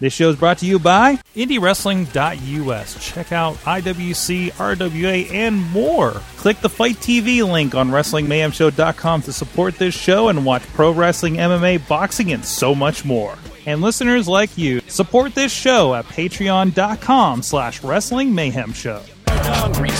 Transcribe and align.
This 0.00 0.14
show 0.14 0.30
is 0.30 0.36
brought 0.36 0.56
to 0.58 0.66
you 0.66 0.78
by 0.78 1.16
IndieWrestling.us. 1.36 3.04
Check 3.04 3.32
out 3.32 3.56
IWC, 3.56 4.52
RWA, 4.52 5.30
and 5.30 5.56
more. 5.72 6.12
Click 6.38 6.58
the 6.60 6.70
Fight 6.70 6.96
TV 6.96 7.46
link 7.46 7.74
on 7.74 7.90
WrestlingMayhemShow.com 7.90 9.22
to 9.22 9.32
support 9.34 9.76
this 9.76 9.94
show 9.94 10.28
and 10.28 10.46
watch 10.46 10.62
pro 10.68 10.90
wrestling, 10.90 11.34
MMA, 11.34 11.86
boxing, 11.86 12.32
and 12.32 12.42
so 12.42 12.74
much 12.74 13.04
more. 13.04 13.36
And 13.66 13.82
listeners 13.82 14.26
like 14.26 14.56
you, 14.56 14.80
support 14.88 15.34
this 15.34 15.52
show 15.52 15.94
at 15.94 16.06
patreon.com 16.06 17.42
slash 17.42 17.84
Wrestling 17.84 18.34
Mayhem 18.34 18.72
Show. 18.72 19.02
Hungry 19.28 19.90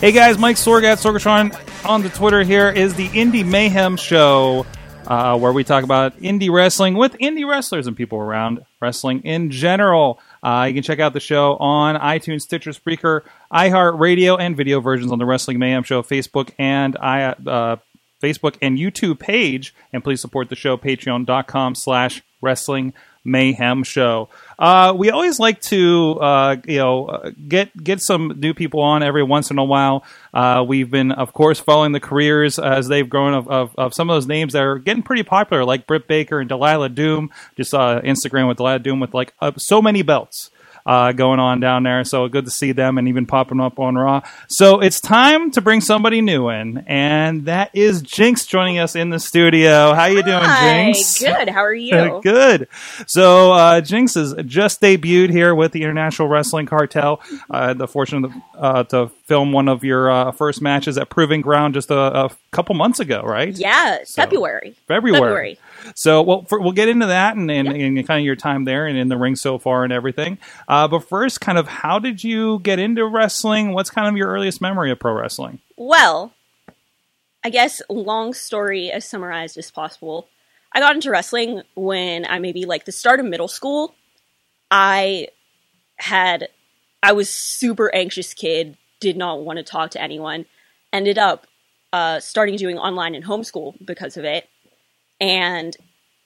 Hey 0.00 0.12
guys, 0.12 0.38
Mike 0.38 0.54
Sorg 0.54 0.84
at 0.84 0.98
Sorgatron 0.98 1.52
on 1.84 2.02
the 2.02 2.08
Twitter 2.08 2.44
here 2.44 2.70
is 2.70 2.94
the 2.94 3.10
Indy 3.12 3.42
Mayhem 3.42 3.96
Show, 3.96 4.64
uh, 5.08 5.36
where 5.36 5.52
we 5.52 5.64
talk 5.64 5.82
about 5.82 6.16
indie 6.20 6.52
wrestling 6.52 6.94
with 6.94 7.14
indie 7.14 7.44
wrestlers 7.44 7.88
and 7.88 7.96
people 7.96 8.20
around 8.20 8.64
wrestling 8.80 9.22
in 9.22 9.50
general. 9.50 10.20
Uh, 10.40 10.66
you 10.68 10.74
can 10.74 10.84
check 10.84 11.00
out 11.00 11.14
the 11.14 11.20
show 11.20 11.56
on 11.56 11.96
iTunes, 11.96 12.42
Stitcher, 12.42 12.70
Spreaker, 12.70 13.22
iHeartRadio, 13.52 14.38
and 14.38 14.56
video 14.56 14.78
versions 14.78 15.10
on 15.10 15.18
the 15.18 15.26
Wrestling 15.26 15.58
Mayhem 15.58 15.82
Show 15.82 16.04
Facebook 16.04 16.52
and 16.60 16.96
I, 16.96 17.30
uh, 17.30 17.76
Facebook 18.22 18.54
and 18.62 18.78
YouTube 18.78 19.18
page. 19.18 19.74
And 19.92 20.04
please 20.04 20.20
support 20.20 20.48
the 20.48 20.54
show, 20.54 20.76
patreon.com 20.76 21.74
slash 21.74 22.22
wrestling 22.40 22.94
mayhem 23.24 23.82
show. 23.84 24.28
Uh, 24.58 24.92
we 24.96 25.10
always 25.10 25.38
like 25.38 25.60
to, 25.60 26.18
uh, 26.20 26.56
you 26.66 26.78
know, 26.78 27.06
uh, 27.06 27.30
get 27.46 27.76
get 27.82 28.00
some 28.00 28.34
new 28.38 28.54
people 28.54 28.80
on 28.80 29.02
every 29.02 29.22
once 29.22 29.50
in 29.50 29.58
a 29.58 29.64
while. 29.64 30.04
Uh, 30.34 30.64
we've 30.66 30.90
been, 30.90 31.12
of 31.12 31.32
course, 31.32 31.60
following 31.60 31.92
the 31.92 32.00
careers 32.00 32.58
as 32.58 32.88
they've 32.88 33.08
grown 33.08 33.34
of, 33.34 33.48
of, 33.48 33.74
of 33.78 33.94
some 33.94 34.10
of 34.10 34.16
those 34.16 34.26
names 34.26 34.52
that 34.52 34.62
are 34.62 34.78
getting 34.78 35.02
pretty 35.02 35.22
popular, 35.22 35.64
like 35.64 35.86
Britt 35.86 36.08
Baker 36.08 36.40
and 36.40 36.48
Delilah 36.48 36.88
Doom. 36.88 37.30
Just 37.56 37.72
Instagram 37.72 38.48
with 38.48 38.56
Delilah 38.56 38.80
Doom 38.80 39.00
with 39.00 39.14
like 39.14 39.32
uh, 39.40 39.52
so 39.56 39.80
many 39.80 40.02
belts 40.02 40.50
uh, 40.88 41.12
going 41.12 41.38
on 41.38 41.60
down 41.60 41.82
there. 41.82 42.02
So 42.02 42.26
good 42.28 42.46
to 42.46 42.50
see 42.50 42.72
them 42.72 42.96
and 42.96 43.06
even 43.08 43.26
popping 43.26 43.60
up 43.60 43.78
on 43.78 43.94
Raw. 43.96 44.22
So 44.48 44.80
it's 44.80 45.00
time 45.00 45.50
to 45.50 45.60
bring 45.60 45.82
somebody 45.82 46.22
new 46.22 46.48
in, 46.48 46.78
and 46.86 47.44
that 47.44 47.70
is 47.74 48.00
Jinx 48.00 48.46
joining 48.46 48.78
us 48.78 48.96
in 48.96 49.10
the 49.10 49.20
studio. 49.20 49.92
How 49.92 50.06
you 50.06 50.22
doing, 50.22 50.38
Hi, 50.42 50.84
Jinx? 50.92 51.18
good. 51.18 51.50
How 51.50 51.60
are 51.60 51.74
you? 51.74 52.20
Good. 52.22 52.68
So 53.06 53.52
uh, 53.52 53.80
Jinx 53.82 54.14
has 54.14 54.34
just 54.46 54.80
debuted 54.80 55.30
here 55.30 55.54
with 55.54 55.72
the 55.72 55.82
International 55.82 56.26
Wrestling 56.28 56.64
Cartel. 56.66 57.20
Uh, 57.50 57.74
the 57.74 57.86
fortune 57.86 58.24
of, 58.24 58.32
uh, 58.56 58.84
to 58.84 59.08
film 59.26 59.52
one 59.52 59.68
of 59.68 59.84
your 59.84 60.10
uh, 60.10 60.32
first 60.32 60.62
matches 60.62 60.96
at 60.96 61.10
Proving 61.10 61.42
Ground 61.42 61.74
just 61.74 61.90
a, 61.90 62.24
a 62.24 62.30
couple 62.50 62.74
months 62.74 62.98
ago, 62.98 63.20
right? 63.22 63.54
Yeah, 63.56 63.98
So- 64.04 64.22
February. 64.22 64.74
February. 64.86 65.12
February. 65.20 65.58
So, 65.94 66.22
well, 66.22 66.44
for, 66.44 66.60
we'll 66.60 66.72
get 66.72 66.88
into 66.88 67.06
that 67.06 67.36
and, 67.36 67.50
and, 67.50 67.68
and 67.68 68.06
kind 68.06 68.20
of 68.20 68.24
your 68.24 68.36
time 68.36 68.64
there 68.64 68.86
and 68.86 68.96
in 68.96 69.08
the 69.08 69.16
ring 69.16 69.36
so 69.36 69.58
far 69.58 69.84
and 69.84 69.92
everything. 69.92 70.38
Uh, 70.66 70.88
but 70.88 71.08
first, 71.08 71.40
kind 71.40 71.58
of, 71.58 71.68
how 71.68 71.98
did 71.98 72.24
you 72.24 72.60
get 72.60 72.78
into 72.78 73.06
wrestling? 73.06 73.72
What's 73.72 73.90
kind 73.90 74.08
of 74.08 74.16
your 74.16 74.28
earliest 74.28 74.60
memory 74.60 74.90
of 74.90 74.98
pro 74.98 75.12
wrestling? 75.12 75.60
Well, 75.76 76.32
I 77.44 77.50
guess 77.50 77.80
long 77.88 78.34
story 78.34 78.90
as 78.90 79.04
summarized 79.04 79.56
as 79.56 79.70
possible. 79.70 80.28
I 80.72 80.80
got 80.80 80.94
into 80.94 81.10
wrestling 81.10 81.62
when 81.74 82.26
I 82.26 82.38
maybe 82.38 82.64
like 82.64 82.84
the 82.84 82.92
start 82.92 83.20
of 83.20 83.26
middle 83.26 83.48
school. 83.48 83.94
I 84.70 85.28
had 85.96 86.48
I 87.02 87.12
was 87.12 87.30
super 87.30 87.94
anxious 87.94 88.34
kid, 88.34 88.76
did 89.00 89.16
not 89.16 89.42
want 89.42 89.58
to 89.58 89.62
talk 89.62 89.92
to 89.92 90.02
anyone. 90.02 90.46
Ended 90.92 91.18
up 91.18 91.46
uh, 91.92 92.20
starting 92.20 92.56
doing 92.56 92.78
online 92.78 93.14
and 93.14 93.24
homeschool 93.24 93.74
because 93.84 94.16
of 94.16 94.24
it. 94.24 94.48
And 95.20 95.76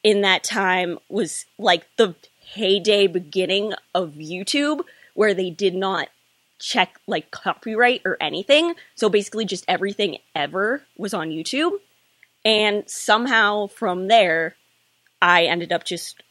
in 0.02 0.22
that 0.22 0.44
time 0.44 0.98
was 1.08 1.46
like 1.58 1.86
the 1.96 2.14
heyday 2.40 3.06
beginning 3.06 3.74
of 3.94 4.12
YouTube 4.12 4.82
where 5.14 5.34
they 5.34 5.50
did 5.50 5.74
not 5.74 6.08
check 6.58 6.98
like 7.06 7.30
copyright 7.30 8.02
or 8.04 8.16
anything. 8.20 8.74
So 8.94 9.08
basically 9.08 9.44
just 9.44 9.64
everything 9.68 10.18
ever 10.34 10.82
was 10.96 11.14
on 11.14 11.30
YouTube. 11.30 11.72
And 12.44 12.88
somehow 12.88 13.68
from 13.68 14.08
there 14.08 14.56
I 15.20 15.44
ended 15.44 15.72
up 15.72 15.84
just 15.84 16.22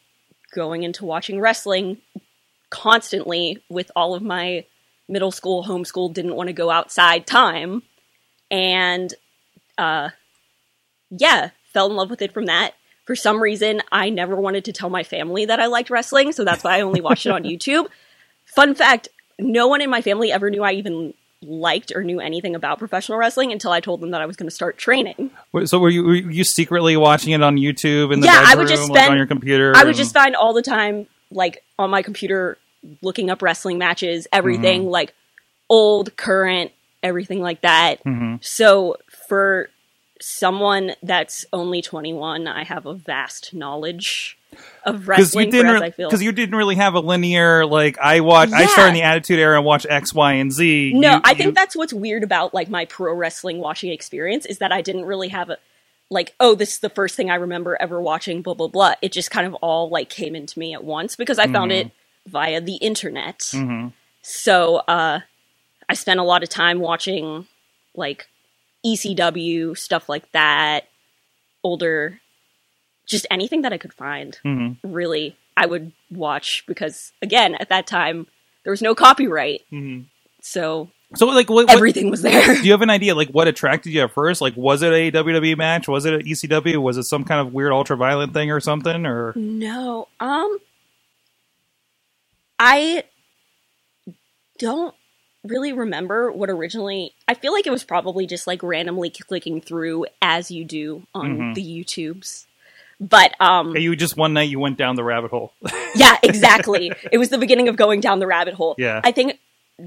going 0.54 0.82
into 0.82 1.04
watching 1.04 1.40
wrestling 1.40 1.98
constantly 2.70 3.62
with 3.68 3.90
all 3.96 4.14
of 4.14 4.22
my 4.22 4.64
middle 5.08 5.30
school 5.30 5.64
homeschool 5.64 6.12
didn't 6.12 6.36
want 6.36 6.46
to 6.48 6.54
go 6.54 6.70
outside 6.70 7.26
time 7.26 7.82
and 8.50 9.12
uh 9.76 10.08
yeah 11.10 11.50
fell 11.72 11.88
in 11.90 11.96
love 11.96 12.10
with 12.10 12.22
it 12.22 12.32
from 12.32 12.46
that 12.46 12.72
for 13.04 13.14
some 13.16 13.42
reason 13.42 13.82
i 13.90 14.08
never 14.10 14.36
wanted 14.36 14.64
to 14.64 14.72
tell 14.72 14.90
my 14.90 15.02
family 15.02 15.44
that 15.44 15.58
i 15.60 15.66
liked 15.66 15.90
wrestling 15.90 16.32
so 16.32 16.44
that's 16.44 16.62
why 16.64 16.76
i 16.76 16.80
only 16.80 17.00
watched 17.00 17.26
it 17.26 17.32
on 17.32 17.42
youtube 17.52 17.86
fun 18.44 18.74
fact 18.74 19.08
no 19.38 19.66
one 19.68 19.80
in 19.80 19.90
my 19.90 20.02
family 20.02 20.30
ever 20.32 20.50
knew 20.50 20.62
i 20.62 20.72
even 20.72 21.12
liked 21.44 21.90
or 21.94 22.04
knew 22.04 22.20
anything 22.20 22.54
about 22.54 22.78
professional 22.78 23.18
wrestling 23.18 23.50
until 23.50 23.72
i 23.72 23.80
told 23.80 24.00
them 24.00 24.10
that 24.12 24.20
i 24.20 24.26
was 24.26 24.36
going 24.36 24.48
to 24.48 24.54
start 24.54 24.78
training 24.78 25.30
So, 25.64 25.78
were 25.80 25.88
you, 25.90 26.04
were 26.04 26.14
you 26.14 26.44
secretly 26.44 26.96
watching 26.96 27.32
it 27.32 27.42
on 27.42 27.56
YouTube 27.56 28.12
in 28.12 28.20
the 28.20 28.26
Yeah, 28.26 28.44
I 28.46 28.54
would 28.54 28.68
just 28.68 28.88
like, 28.88 28.98
spend- 29.00 29.10
on 29.12 29.16
your 29.18 29.26
computer? 29.26 29.72
I 29.74 29.80
would 29.80 29.88
and- 29.88 29.96
just 29.96 30.14
find 30.14 30.34
all 30.36 30.52
the 30.54 30.62
time, 30.62 31.06
like 31.30 31.62
on 31.78 31.90
my 31.90 32.00
computer, 32.02 32.56
looking 33.02 33.28
up 33.28 33.42
wrestling 33.42 33.76
matches, 33.78 34.26
everything 34.32 34.86
like 34.88 35.14
old, 35.68 36.16
current, 36.16 36.70
everything 37.02 37.40
like 37.40 37.60
that. 37.62 38.02
Mhm. 38.04 38.42
So 38.42 38.96
for 39.28 39.68
someone 40.22 40.92
that's 41.02 41.44
only 41.52 41.82
21, 41.82 42.46
I 42.46 42.64
have 42.64 42.86
a 42.86 42.94
vast 42.94 43.52
knowledge 43.52 44.38
of 44.84 45.00
because 45.00 45.08
wrestling. 45.08 45.46
you 45.46 45.52
didn't 45.52 45.66
for 45.74 45.80
re- 45.80 45.86
I 45.86 45.90
feel. 45.90 46.10
'cause 46.10 46.22
you 46.22 46.30
didn't 46.32 46.54
really 46.56 46.74
have 46.76 46.94
a 46.94 47.00
linear 47.00 47.64
like 47.64 47.98
I 47.98 48.20
watch 48.20 48.50
I 48.52 48.66
start 48.66 48.88
in 48.88 48.94
the 48.94 49.02
Attitude 49.02 49.38
Era 49.38 49.56
and 49.56 49.64
watch 49.64 49.86
X 49.88 50.12
Y 50.14 50.32
and 50.34 50.52
Z. 50.52 50.92
No, 50.94 51.14
You- 51.14 51.20
I 51.24 51.30
you- 51.30 51.36
think 51.36 51.54
that's 51.54 51.74
what's 51.74 51.92
weird 51.92 52.22
about 52.22 52.52
like 52.52 52.68
my 52.68 52.84
pro 52.84 53.14
wrestling 53.14 53.58
watching 53.58 53.90
experience 53.90 54.44
is 54.46 54.58
that 54.58 54.70
I 54.70 54.82
didn't 54.82 55.06
really 55.06 55.28
have 55.28 55.50
a 55.50 55.56
like, 56.10 56.34
oh, 56.38 56.54
this 56.54 56.74
is 56.74 56.78
the 56.80 56.90
first 56.90 57.14
thing 57.16 57.30
I 57.30 57.36
remember 57.36 57.78
ever 57.80 57.98
watching, 58.00 58.42
blah 58.42 58.52
blah 58.54 58.68
blah. 58.68 58.94
It 59.00 59.12
just 59.12 59.30
kind 59.30 59.46
of 59.46 59.54
all 59.54 59.88
like 59.88 60.10
came 60.10 60.34
into 60.36 60.58
me 60.58 60.74
at 60.74 60.84
once 60.84 61.16
because 61.16 61.38
I 61.38 61.46
found 61.46 61.72
it 61.72 61.90
via 62.26 62.60
the 62.60 62.76
internet. 62.76 63.38
Mhm. 63.38 63.92
So 64.20 64.76
uh 64.86 65.20
I 65.88 65.94
spent 65.94 66.20
a 66.20 66.24
lot 66.24 66.42
of 66.42 66.50
time 66.50 66.78
watching 66.80 67.46
like 67.94 68.28
ECW, 68.84 69.76
stuff 69.76 70.08
like 70.08 70.30
that, 70.32 70.88
older 71.62 72.18
just 73.06 73.26
anything 73.30 73.62
that 73.62 73.72
I 73.72 73.78
could 73.78 73.92
find. 73.92 74.38
Mhm. 74.44 74.76
Really, 74.84 75.36
I 75.56 75.66
would 75.66 75.92
watch 76.10 76.64
because 76.66 77.12
again, 77.20 77.54
at 77.56 77.68
that 77.68 77.86
time 77.86 78.26
there 78.64 78.70
was 78.70 78.80
no 78.82 78.94
copyright. 78.94 79.62
Mhm. 79.72 80.04
So 80.40 80.88
So 81.14 81.26
like 81.26 81.50
what, 81.50 81.66
what 81.66 81.76
everything 81.76 82.10
was 82.10 82.22
there. 82.22 82.54
do 82.54 82.62
you 82.64 82.70
have 82.72 82.80
an 82.82 82.90
idea 82.90 83.14
like 83.14 83.28
what 83.30 83.48
attracted 83.48 83.92
you 83.92 84.02
at 84.02 84.12
first? 84.14 84.40
Like 84.40 84.56
was 84.56 84.82
it 84.82 84.92
a 84.92 85.10
WWE 85.10 85.56
match? 85.56 85.88
Was 85.88 86.04
it 86.06 86.14
an 86.14 86.22
ECW? 86.26 86.80
Was 86.80 86.96
it 86.96 87.02
some 87.04 87.24
kind 87.24 87.40
of 87.46 87.52
weird 87.52 87.72
ultra 87.72 87.96
violent 87.96 88.32
thing 88.32 88.50
or 88.50 88.60
something? 88.60 89.04
Or 89.04 89.32
No, 89.36 90.08
um, 90.20 90.58
I 92.58 93.04
don't 94.58 94.94
really 95.44 95.72
remember 95.72 96.30
what 96.30 96.50
originally. 96.50 97.14
I 97.26 97.34
feel 97.34 97.52
like 97.52 97.66
it 97.66 97.70
was 97.70 97.84
probably 97.84 98.26
just 98.26 98.46
like 98.46 98.62
randomly 98.62 99.10
clicking 99.10 99.60
through 99.60 100.06
as 100.20 100.50
you 100.50 100.64
do 100.64 101.06
on 101.14 101.36
Mhm. 101.38 101.54
the 101.54 101.62
YouTubes. 101.84 102.46
But 103.00 103.34
um, 103.40 103.76
you 103.76 103.96
just 103.96 104.16
one 104.16 104.32
night 104.32 104.48
you 104.48 104.60
went 104.60 104.78
down 104.78 104.94
the 104.94 105.02
rabbit 105.02 105.30
hole. 105.30 105.52
yeah, 105.96 106.16
exactly. 106.22 106.92
it 107.10 107.18
was 107.18 107.30
the 107.30 107.38
beginning 107.38 107.68
of 107.68 107.74
going 107.76 108.00
down 108.00 108.20
the 108.20 108.26
rabbit 108.28 108.54
hole. 108.54 108.76
Yeah. 108.78 109.00
I 109.02 109.10
think 109.10 109.40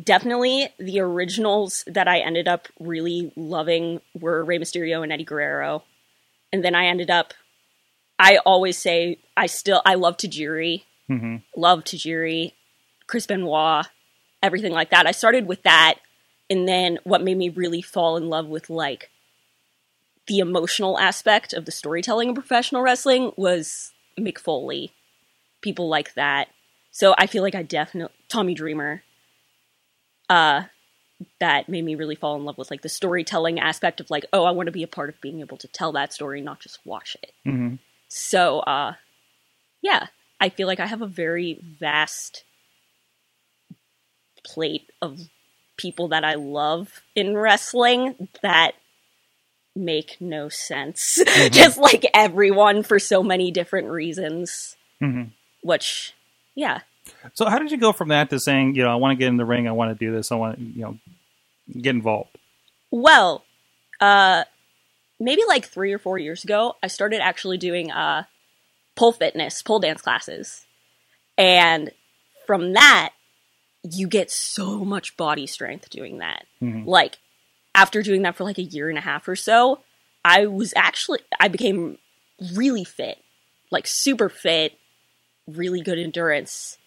definitely 0.03 0.67
the 0.77 0.99
originals 0.99 1.83
that 1.87 2.07
I 2.09 2.19
ended 2.19 2.47
up 2.49 2.67
really 2.79 3.31
loving 3.37 4.01
were 4.19 4.43
Rey 4.43 4.59
Mysterio 4.59 5.01
and 5.03 5.13
Eddie 5.13 5.23
Guerrero. 5.23 5.83
And 6.51 6.63
then 6.65 6.75
I 6.75 6.87
ended 6.87 7.09
up 7.09 7.33
I 8.19 8.37
always 8.45 8.77
say 8.77 9.17
I 9.37 9.45
still 9.45 9.81
I 9.85 9.95
love 9.95 10.17
Tajiri. 10.17 10.83
Mhm. 11.09 11.43
Love 11.55 11.83
Tajiri, 11.85 12.51
Chris 13.07 13.27
Benoit, 13.27 13.85
everything 14.45 14.71
like 14.71 14.91
that. 14.91 15.07
I 15.07 15.11
started 15.11 15.47
with 15.47 15.63
that 15.63 15.95
and 16.49 16.67
then 16.67 16.99
what 17.03 17.23
made 17.23 17.37
me 17.37 17.49
really 17.49 17.81
fall 17.81 18.15
in 18.17 18.29
love 18.29 18.47
with 18.47 18.69
like 18.69 19.09
the 20.27 20.39
emotional 20.39 20.97
aspect 20.99 21.53
of 21.53 21.65
the 21.65 21.71
storytelling 21.71 22.29
of 22.29 22.35
professional 22.35 22.81
wrestling 22.81 23.31
was 23.35 23.91
Mick 24.19 24.37
Foley. 24.37 24.91
People 25.61 25.87
like 25.89 26.13
that. 26.13 26.49
So 26.91 27.15
I 27.17 27.27
feel 27.27 27.43
like 27.43 27.55
I 27.55 27.63
definitely 27.63 28.15
Tommy 28.29 28.53
Dreamer. 28.53 29.03
Uh 30.29 30.63
that 31.39 31.69
made 31.69 31.85
me 31.85 31.95
really 31.95 32.15
fall 32.15 32.35
in 32.35 32.43
love 32.43 32.57
with 32.57 32.69
like 32.69 32.81
the 32.81 32.89
storytelling 32.89 33.57
aspect 33.57 34.01
of 34.01 34.09
like, 34.09 34.25
oh, 34.33 34.43
I 34.43 34.51
want 34.51 34.67
to 34.67 34.71
be 34.73 34.83
a 34.83 34.87
part 34.87 35.07
of 35.09 35.21
being 35.21 35.39
able 35.39 35.55
to 35.57 35.67
tell 35.69 35.93
that 35.93 36.11
story, 36.11 36.41
not 36.41 36.59
just 36.59 36.85
watch 36.85 37.15
it. 37.23 37.31
Mhm. 37.45 37.79
So 38.07 38.59
uh 38.59 38.93
yeah, 39.81 40.07
I 40.39 40.49
feel 40.49 40.67
like 40.67 40.79
I 40.79 40.87
have 40.87 41.01
a 41.01 41.07
very 41.07 41.59
vast 41.79 42.43
plate 44.45 44.89
of 45.01 45.19
people 45.77 46.09
that 46.09 46.23
I 46.23 46.35
love 46.35 47.01
in 47.15 47.37
wrestling 47.37 48.29
that 48.41 48.71
make 49.75 50.17
no 50.19 50.47
sense. 50.49 51.21
Just 51.51 51.77
like 51.77 52.05
everyone 52.13 52.83
for 52.83 52.99
so 52.99 53.21
many 53.21 53.51
different 53.51 53.89
reasons. 53.89 54.77
Mhm. 55.01 55.31
Which, 55.61 56.13
yeah. 56.55 56.81
So 57.33 57.45
how 57.45 57.59
did 57.59 57.71
you 57.71 57.77
go 57.77 57.91
from 57.91 58.09
that 58.09 58.29
to 58.29 58.39
saying, 58.39 58.75
you 58.75 58.83
know, 58.83 58.91
I 58.91 58.95
want 58.95 59.11
to 59.11 59.15
get 59.19 59.27
in 59.27 59.37
the 59.37 59.45
ring, 59.45 59.67
I 59.67 59.71
want 59.73 59.97
to 59.97 60.05
do 60.05 60.13
this, 60.13 60.31
I 60.31 60.35
want 60.35 60.57
to, 60.57 60.63
you 60.63 60.81
know, 60.81 60.97
get 61.73 61.95
involved? 61.95 62.37
Well, 62.91 63.43
uh, 63.99 64.45
maybe 65.19 65.41
like 65.47 65.65
three 65.65 65.91
or 65.91 65.99
four 65.99 66.17
years 66.17 66.43
ago, 66.43 66.75
I 66.81 66.87
started 66.87 67.21
actually 67.21 67.57
doing 67.57 67.91
uh, 67.91 68.23
pole 68.95 69.11
fitness, 69.11 69.61
pole 69.61 69.79
dance 69.79 70.01
classes. 70.01 70.65
And 71.37 71.91
from 72.47 72.73
that, 72.73 73.11
you 73.91 74.07
get 74.07 74.31
so 74.31 74.83
much 74.83 75.15
body 75.17 75.47
strength 75.47 75.89
doing 75.89 76.17
that. 76.19 76.45
Mhm. 76.61 76.85
Like, 76.85 77.17
after 77.73 78.01
doing 78.01 78.21
that 78.23 78.35
for 78.35 78.43
like 78.43 78.57
a 78.57 78.63
year 78.63 78.89
and 78.89 78.97
a 78.97 79.01
half 79.01 79.27
or 79.27 79.35
so, 79.35 79.81
I 80.23 80.47
was 80.47 80.73
actually, 80.75 81.19
I 81.39 81.49
became 81.49 81.97
really 82.53 82.83
fit, 82.83 83.19
like 83.71 83.85
super 83.85 84.29
fit, 84.29 84.73
really 85.47 85.81
good 85.81 85.99
endurance. 85.99 86.77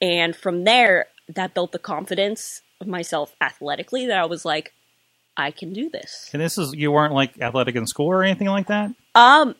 And 0.00 0.34
from 0.34 0.64
there, 0.64 1.08
that 1.28 1.54
built 1.54 1.72
the 1.72 1.78
confidence 1.78 2.62
of 2.80 2.86
myself 2.86 3.34
athletically 3.40 4.06
that 4.06 4.18
I 4.18 4.24
was 4.24 4.44
like, 4.44 4.72
I 5.36 5.50
can 5.50 5.72
do 5.72 5.90
this. 5.90 6.30
And 6.32 6.40
this 6.40 6.58
is 6.58 6.72
you 6.74 6.90
weren't 6.90 7.14
like 7.14 7.40
athletic 7.40 7.76
in 7.76 7.86
school 7.86 8.08
or 8.08 8.24
anything 8.24 8.48
like 8.48 8.68
that. 8.68 8.90
Um, 9.14 9.54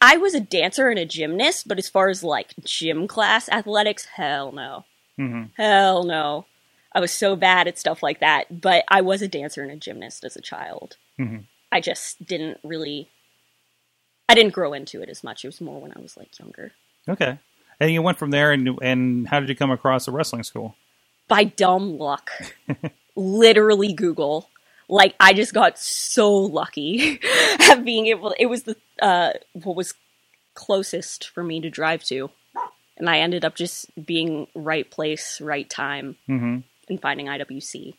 I 0.00 0.16
was 0.16 0.34
a 0.34 0.40
dancer 0.40 0.88
and 0.88 0.98
a 0.98 1.04
gymnast, 1.04 1.68
but 1.68 1.78
as 1.78 1.88
far 1.88 2.08
as 2.08 2.24
like 2.24 2.54
gym 2.64 3.06
class 3.06 3.48
athletics, 3.48 4.06
hell 4.06 4.50
no. 4.52 4.84
Hmm 5.20 5.44
Hell 5.56 6.04
no. 6.04 6.46
I 6.92 7.00
was 7.00 7.12
so 7.12 7.36
bad 7.36 7.68
at 7.68 7.78
stuff 7.78 8.02
like 8.02 8.20
that, 8.20 8.60
but 8.60 8.84
I 8.88 9.00
was 9.00 9.22
a 9.22 9.28
dancer 9.28 9.62
and 9.62 9.70
a 9.70 9.76
gymnast 9.76 10.24
as 10.24 10.34
a 10.36 10.40
child. 10.40 10.96
Mhm. 11.18 11.44
I 11.70 11.80
just 11.80 12.24
didn't 12.26 12.58
really 12.64 13.08
I 14.28 14.34
didn't 14.34 14.52
grow 14.54 14.72
into 14.72 15.02
it 15.02 15.08
as 15.08 15.22
much. 15.24 15.44
It 15.44 15.48
was 15.48 15.60
more 15.60 15.80
when 15.80 15.92
I 15.96 16.00
was 16.00 16.16
like 16.16 16.38
younger. 16.38 16.72
Okay. 17.08 17.38
And 17.80 17.90
you 17.90 18.02
went 18.02 18.18
from 18.18 18.30
there, 18.30 18.52
and 18.52 18.78
and 18.82 19.26
how 19.28 19.40
did 19.40 19.48
you 19.48 19.56
come 19.56 19.70
across 19.70 20.06
a 20.06 20.12
wrestling 20.12 20.42
school? 20.42 20.76
By 21.28 21.44
dumb 21.44 21.98
luck. 21.98 22.30
Literally 23.16 23.92
Google. 23.92 24.48
Like 24.88 25.14
I 25.20 25.32
just 25.32 25.54
got 25.54 25.78
so 25.78 26.32
lucky 26.32 27.20
at 27.60 27.84
being 27.84 28.06
able 28.06 28.34
it 28.38 28.46
was 28.46 28.64
the 28.64 28.76
uh 29.00 29.32
what 29.52 29.76
was 29.76 29.94
closest 30.54 31.28
for 31.28 31.42
me 31.42 31.60
to 31.60 31.70
drive 31.70 32.02
to. 32.04 32.30
And 33.00 33.10
I 33.10 33.18
ended 33.20 33.44
up 33.44 33.56
just 33.56 33.86
being 34.06 34.46
right 34.54 34.88
place, 34.88 35.40
right 35.40 35.68
time 35.68 36.16
hmm 36.26 36.58
and 36.88 37.00
finding 37.00 37.26
IWC. 37.26 37.94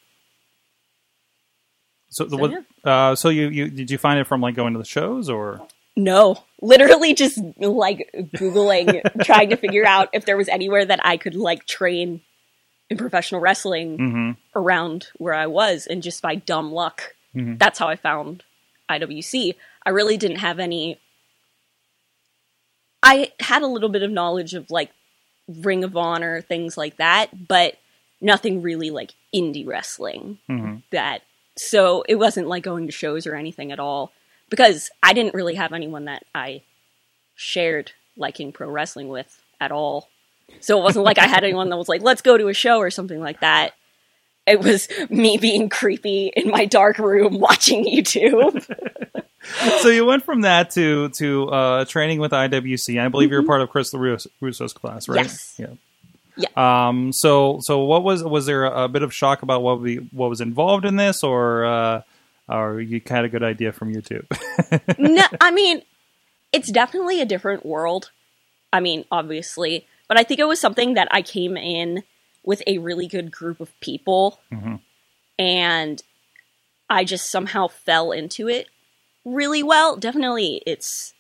So, 2.10 2.26
the, 2.26 2.36
So, 2.36 2.38
what, 2.38 2.66
uh, 2.84 3.16
so 3.16 3.30
you, 3.30 3.48
you 3.48 3.70
did 3.70 3.90
you 3.90 3.98
find 3.98 4.20
it 4.20 4.28
from 4.28 4.42
like 4.42 4.56
going 4.56 4.74
to 4.74 4.80
the 4.80 4.86
shows 4.86 5.30
or? 5.30 5.62
No, 5.96 6.44
literally 6.62 7.14
just 7.14 7.38
like 7.58 8.10
Googling, 8.36 9.04
trying 9.24 9.50
to 9.50 9.56
figure 9.58 9.86
out 9.86 10.10
if 10.14 10.26
there 10.26 10.38
was 10.38 10.48
anywhere 10.50 10.86
that 10.86 11.00
I 11.06 11.18
could 11.18 11.36
like 11.36 11.66
train 11.66 12.22
in 12.90 12.98
professional 12.98 13.42
wrestling 13.42 13.98
hmm 13.98 14.32
around 14.56 15.08
where 15.18 15.34
I 15.34 15.48
was. 15.48 15.88
And 15.88 16.04
just 16.04 16.22
by 16.22 16.36
dumb 16.36 16.72
luck, 16.72 17.16
Mhm. 17.36 17.58
that's 17.58 17.80
how 17.80 17.88
I 17.88 17.96
found 17.96 18.44
IWC. 18.90 19.56
I 19.86 19.90
really 19.92 20.18
didn't 20.18 20.38
have 20.40 20.60
any. 20.60 21.00
I 23.04 23.32
had 23.40 23.62
a 23.62 23.68
little 23.68 23.90
bit 23.90 24.04
of 24.04 24.12
knowledge 24.12 24.54
of 24.54 24.70
like 24.70 24.92
Ring 25.48 25.84
of 25.84 25.98
Honor, 25.98 26.42
things 26.42 26.78
like 26.78 26.98
that, 26.98 27.48
but 27.48 27.76
nothing 28.22 28.62
really 28.62 28.92
like 28.92 29.14
indie 29.34 29.66
wrestling 29.66 30.38
hmm 30.48 30.76
that 30.92 31.24
so 31.58 32.04
it 32.08 32.16
wasn't 32.16 32.48
like 32.48 32.64
going 32.64 32.86
to 32.86 32.92
shows 32.92 33.26
or 33.26 33.36
anything 33.36 33.72
at 33.72 33.80
all 33.80 34.12
because 34.50 34.90
I 35.02 35.14
didn't 35.14 35.34
really 35.34 35.56
have 35.56 35.74
anyone 35.74 36.06
that 36.06 36.24
I 36.34 36.62
shared 37.36 37.92
liking 38.16 38.52
pro 38.52 38.70
wrestling 38.70 39.10
with 39.10 39.42
at 39.60 39.72
all. 39.72 40.10
So 40.60 40.78
it 40.78 40.84
wasn't 40.84 41.06
like 41.06 41.18
I 41.18 41.28
had 41.28 41.44
anyone 41.44 41.70
that 41.70 41.78
was 41.78 41.90
like, 41.90 42.02
let's 42.02 42.22
go 42.22 42.38
to 42.38 42.48
a 42.48 42.54
show 42.54 42.78
or 42.80 42.90
something 42.90 43.20
like 43.20 43.40
that. 43.40 43.74
It 44.46 44.60
was 44.60 44.88
me 45.10 45.38
being 45.38 45.70
creepy 45.70 46.32
in 46.36 46.52
my 46.52 46.66
dark 46.66 47.00
room 47.00 47.40
watching 47.40 47.86
YouTube. 47.86 48.66
So 49.80 49.90
you 49.90 50.06
went 50.06 50.24
from 50.24 50.42
that 50.42 50.70
to 50.72 51.10
to 51.10 51.50
uh, 51.50 51.86
training 51.86 52.20
with 52.20 52.32
IWC. 52.32 53.02
I 53.04 53.08
believe 53.08 53.32
you're 53.32 53.44
part 53.44 53.62
of 53.62 53.70
Chris 53.70 53.94
Russo- 53.94 54.30
Russo's 54.40 54.74
class, 54.74 55.10
right? 55.10 55.26
Mm-hmm. 55.26 55.64
Yes. 55.64 55.78
Yeah. 56.38 56.48
Yeah. 56.56 56.88
Um. 56.88 57.12
So 57.12 57.60
so 57.62 57.84
what 57.84 58.04
was 58.04 58.24
was 58.24 58.46
there 58.46 58.66
a, 58.66 58.84
a 58.84 58.88
bit 58.88 59.02
of 59.04 59.14
shock 59.14 59.42
about 59.42 59.62
what 59.64 59.82
we 59.82 59.96
what 60.12 60.30
was 60.30 60.42
involved 60.42 60.86
in 60.86 60.96
this, 60.96 61.24
or 61.24 61.66
uh, 61.66 62.02
or 62.48 62.80
you 62.82 63.02
had 63.06 63.26
a 63.26 63.30
good 63.30 63.44
idea 63.44 63.72
from 63.72 63.94
YouTube? 63.94 64.26
no, 65.00 65.24
I 65.42 65.52
mean, 65.52 65.82
it's 66.54 66.72
definitely 66.72 67.20
a 67.22 67.26
different 67.26 67.66
world. 67.66 68.12
I 68.72 68.80
mean, 68.80 69.06
obviously, 69.12 69.86
but 70.08 70.18
I 70.20 70.24
think 70.24 70.40
it 70.40 70.46
was 70.48 70.62
something 70.62 70.94
that 70.94 71.08
I 71.12 71.22
came 71.22 71.58
in 71.58 72.04
with 72.44 72.62
a 72.68 72.78
really 72.78 73.08
good 73.08 73.32
group 73.32 73.60
of 73.60 73.78
people, 73.82 74.40
Mhm. 74.54 74.80
and 75.38 76.02
I 76.90 77.04
just 77.04 77.30
somehow 77.30 77.68
fell 77.68 78.12
into 78.12 78.48
it 78.48 78.68
really 79.26 79.64
well. 79.64 79.98
Definitely, 79.98 80.62
it's 80.66 81.14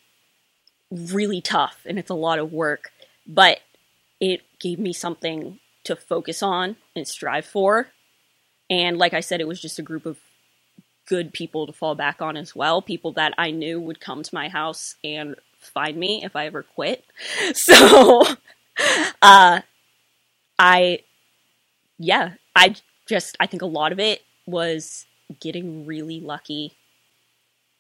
really 0.92 1.42
tough 1.42 1.78
and 1.86 1.98
it's 1.98 2.10
a 2.10 2.16
lot 2.16 2.40
of 2.40 2.52
work, 2.52 2.92
but 3.26 3.60
it 4.20 4.42
gave 4.60 4.80
me 4.80 4.94
something 4.94 5.60
to 5.84 5.96
focus 5.96 6.44
on 6.44 6.76
and 6.96 7.08
strive 7.08 7.46
for. 7.46 7.88
And 8.70 8.98
like 8.98 9.14
I 9.14 9.20
said, 9.20 9.42
it 9.42 9.48
was 9.48 9.62
just 9.62 9.80
a 9.80 9.84
group 9.84 10.06
of 10.06 10.20
good 11.08 11.34
people 11.34 11.66
to 11.68 11.74
fall 11.74 11.96
back 11.96 12.22
on 12.22 12.38
as 12.38 12.56
well. 12.56 12.82
People 12.82 13.12
that 13.14 13.34
I 13.38 13.52
knew 13.52 13.80
would 13.80 14.00
come 14.00 14.24
to 14.24 14.36
my 14.36 14.48
house 14.48 14.96
and 15.04 15.36
find 15.60 15.98
me 15.98 16.24
if 16.24 16.36
I 16.36 16.46
ever 16.46 16.64
quit. 16.64 17.06
So, 17.54 18.24
uh, 19.22 19.62
I, 20.58 21.00
yeah, 21.98 22.34
I 22.56 22.76
just, 23.08 23.36
I 23.40 23.48
think 23.48 23.62
a 23.62 23.68
lot 23.68 23.92
of 23.92 24.00
it 24.00 24.22
was 24.46 25.06
getting 25.40 25.86
really 25.86 26.20
lucky, 26.20 26.74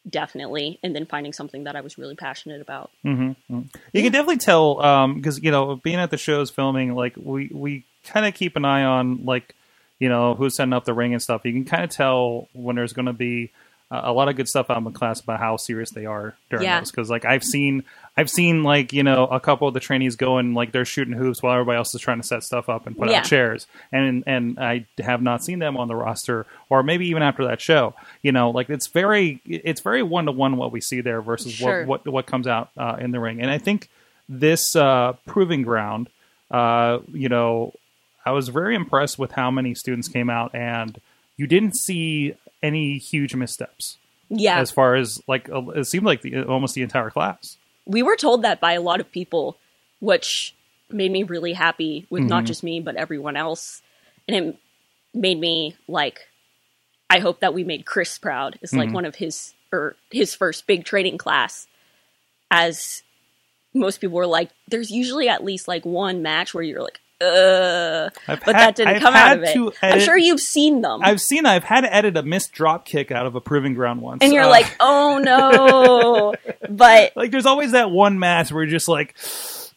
definitely, 0.09 0.79
and 0.83 0.95
then 0.95 1.05
finding 1.05 1.33
something 1.33 1.65
that 1.65 1.75
I 1.75 1.81
was 1.81 1.97
really 1.97 2.15
passionate 2.15 2.61
about. 2.61 2.91
hmm 3.03 3.31
You 3.49 4.03
can 4.03 4.11
definitely 4.11 4.37
tell 4.37 5.07
because 5.13 5.41
you 5.41 5.51
know 5.51 5.75
being 5.75 5.97
at 5.97 6.11
the 6.11 6.17
shows 6.17 6.49
filming, 6.49 6.95
like 6.95 7.15
we 7.17 7.49
we 7.53 7.85
kind 8.05 8.25
of 8.25 8.33
keep 8.33 8.55
an 8.55 8.65
eye 8.65 8.83
on 8.83 9.25
like 9.25 9.55
you 9.99 10.09
know 10.09 10.33
who's 10.35 10.55
setting 10.55 10.73
up 10.73 10.85
the 10.85 10.93
ring 10.93 11.13
and 11.13 11.21
stuff. 11.21 11.45
You 11.45 11.53
can 11.53 11.65
kind 11.65 11.83
of 11.83 11.89
tell 11.89 12.47
when 12.53 12.75
there's 12.75 12.93
going 12.93 13.05
to 13.05 13.13
be 13.13 13.51
uh, 13.91 14.01
a 14.05 14.13
lot 14.13 14.29
of 14.29 14.35
good 14.37 14.47
stuff 14.47 14.69
out 14.69 14.77
in 14.77 14.83
the 14.85 14.91
class 14.91 15.19
about 15.19 15.39
how 15.39 15.57
serious 15.57 15.89
they 15.91 16.05
are 16.05 16.33
during 16.49 16.63
Yeah. 16.65 16.79
those. 16.79 16.89
Because 16.91 17.09
like 17.09 17.25
I've 17.25 17.43
seen 17.43 17.83
I've 18.17 18.29
seen 18.29 18.63
like 18.63 18.93
you 18.93 19.03
know 19.03 19.25
a 19.27 19.39
couple 19.39 19.67
of 19.67 19.73
the 19.73 19.79
trainees 19.79 20.15
going 20.15 20.53
like 20.53 20.71
they're 20.71 20.85
shooting 20.85 21.13
hoops 21.13 21.43
while 21.43 21.53
everybody 21.53 21.77
else 21.77 21.93
is 21.93 22.01
trying 22.01 22.21
to 22.21 22.25
set 22.27 22.43
stuff 22.43 22.69
up 22.69 22.87
and 22.87 22.97
put 22.97 23.09
Yeah. 23.09 23.19
out 23.19 23.25
chairs, 23.25 23.67
and 23.91 24.23
and 24.25 24.57
I 24.59 24.85
have 24.99 25.21
not 25.21 25.43
seen 25.43 25.59
them 25.59 25.75
on 25.77 25.87
the 25.87 25.95
roster 25.95 26.45
or 26.69 26.83
maybe 26.83 27.07
even 27.07 27.21
after 27.21 27.45
that 27.45 27.59
show. 27.61 27.93
You 28.21 28.31
know, 28.31 28.49
like 28.49 28.69
it's 28.69 28.87
very 28.87 29.41
it's 29.45 29.81
very 29.81 30.03
one 30.03 30.25
to 30.25 30.31
one 30.31 30.55
what 30.57 30.71
we 30.71 30.79
see 30.81 31.01
there 31.01 31.21
versus 31.21 31.51
Sure. 31.53 31.85
what 31.85 32.05
what 32.05 32.13
what 32.13 32.25
comes 32.25 32.47
out 32.47 32.69
uh, 32.77 32.95
in 32.99 33.11
the 33.11 33.19
ring. 33.19 33.41
And 33.41 33.51
I 33.51 33.57
think 33.57 33.89
this 34.29 34.75
uh, 34.75 35.13
proving 35.27 35.63
ground, 35.63 36.07
uh, 36.49 36.99
you 37.11 37.27
know, 37.27 37.73
I 38.25 38.31
was 38.31 38.47
very 38.49 38.75
impressed 38.75 39.17
with 39.19 39.31
how 39.33 39.51
many 39.51 39.73
students 39.73 40.07
came 40.07 40.29
out, 40.29 40.53
and 40.55 40.99
you 41.37 41.47
didn't 41.47 41.75
see 41.75 42.35
any 42.63 42.97
huge 42.97 43.35
missteps 43.35 43.97
Yeah. 44.29 44.59
as 44.59 44.71
far 44.71 44.95
as 44.95 45.21
like 45.27 45.49
uh, 45.49 45.61
it 45.69 45.85
seemed 45.85 46.05
like 46.05 46.21
the, 46.21 46.43
almost 46.43 46.75
the 46.75 46.81
entire 46.83 47.09
class. 47.09 47.57
we 47.85 48.03
were 48.03 48.15
told 48.15 48.43
that 48.43 48.59
by 48.59 48.73
a 48.73 48.81
lot 48.81 48.99
of 48.99 49.11
people, 49.11 49.57
which 49.99 50.55
made 50.89 51.11
me 51.11 51.23
really 51.23 51.53
happy 51.53 52.05
with 52.09 52.23
not 52.23 52.43
just 52.45 52.63
me, 52.63 52.79
but 52.79 52.95
everyone 52.95 53.35
else. 53.37 53.81
And 54.27 54.35
it 54.35 54.57
made 55.13 55.39
me 55.39 55.75
like, 55.87 56.27
I 57.09 57.19
hope 57.19 57.39
that 57.39 57.53
we 57.53 57.63
made 57.63 57.85
Chris 57.85 58.17
proud. 58.17 58.59
It's 58.61 58.73
like 58.73 58.91
one 58.93 59.05
of 59.05 59.15
his, 59.15 59.53
or 59.71 59.95
his 60.11 60.35
first 60.35 60.67
big 60.67 60.83
training 60.85 61.17
class. 61.17 61.67
As 62.49 63.03
most 63.73 64.01
people 64.01 64.17
were 64.17 64.27
like, 64.27 64.49
there's 64.67 64.91
usually 64.91 65.29
at 65.29 65.43
least 65.43 65.67
like 65.67 65.85
one 65.85 66.21
match 66.21 66.53
where 66.53 66.63
you're 66.63 66.81
like, 66.83 66.99
I've 67.21 68.39
but 68.43 68.55
had- 68.55 68.55
that 68.55 68.75
didn't 68.75 68.95
I've 68.95 69.01
come 69.01 69.15
out 69.15 69.37
of 69.37 69.43
it. 69.43 69.53
to 69.53 69.71
I'm 69.81 69.99
sure 69.99 70.17
you've 70.17 70.39
seen 70.39 70.81
them. 70.81 71.01
I've 71.03 71.21
seen 71.21 71.45
I've 71.45 71.63
had 71.63 71.81
to 71.81 71.93
edit 71.93 72.17
a 72.17 72.23
missed 72.23 72.51
drop 72.51 72.85
kick 72.85 73.11
out 73.11 73.25
of 73.25 73.35
a 73.35 73.41
proving 73.41 73.73
ground 73.73 74.01
once, 74.01 74.19
and 74.23 74.33
you're 74.33 74.43
Uh, 74.43 74.49
like, 74.49 74.75
oh 74.79 75.17
no. 75.23 76.35
but 76.69 77.11
like 77.15 77.31
there's 77.31 77.45
always 77.45 77.71
that 77.73 77.91
one 77.91 78.19
match 78.19 78.51
where 78.51 78.63
you're 78.63 78.71
just 78.71 78.87
like, 78.87 79.15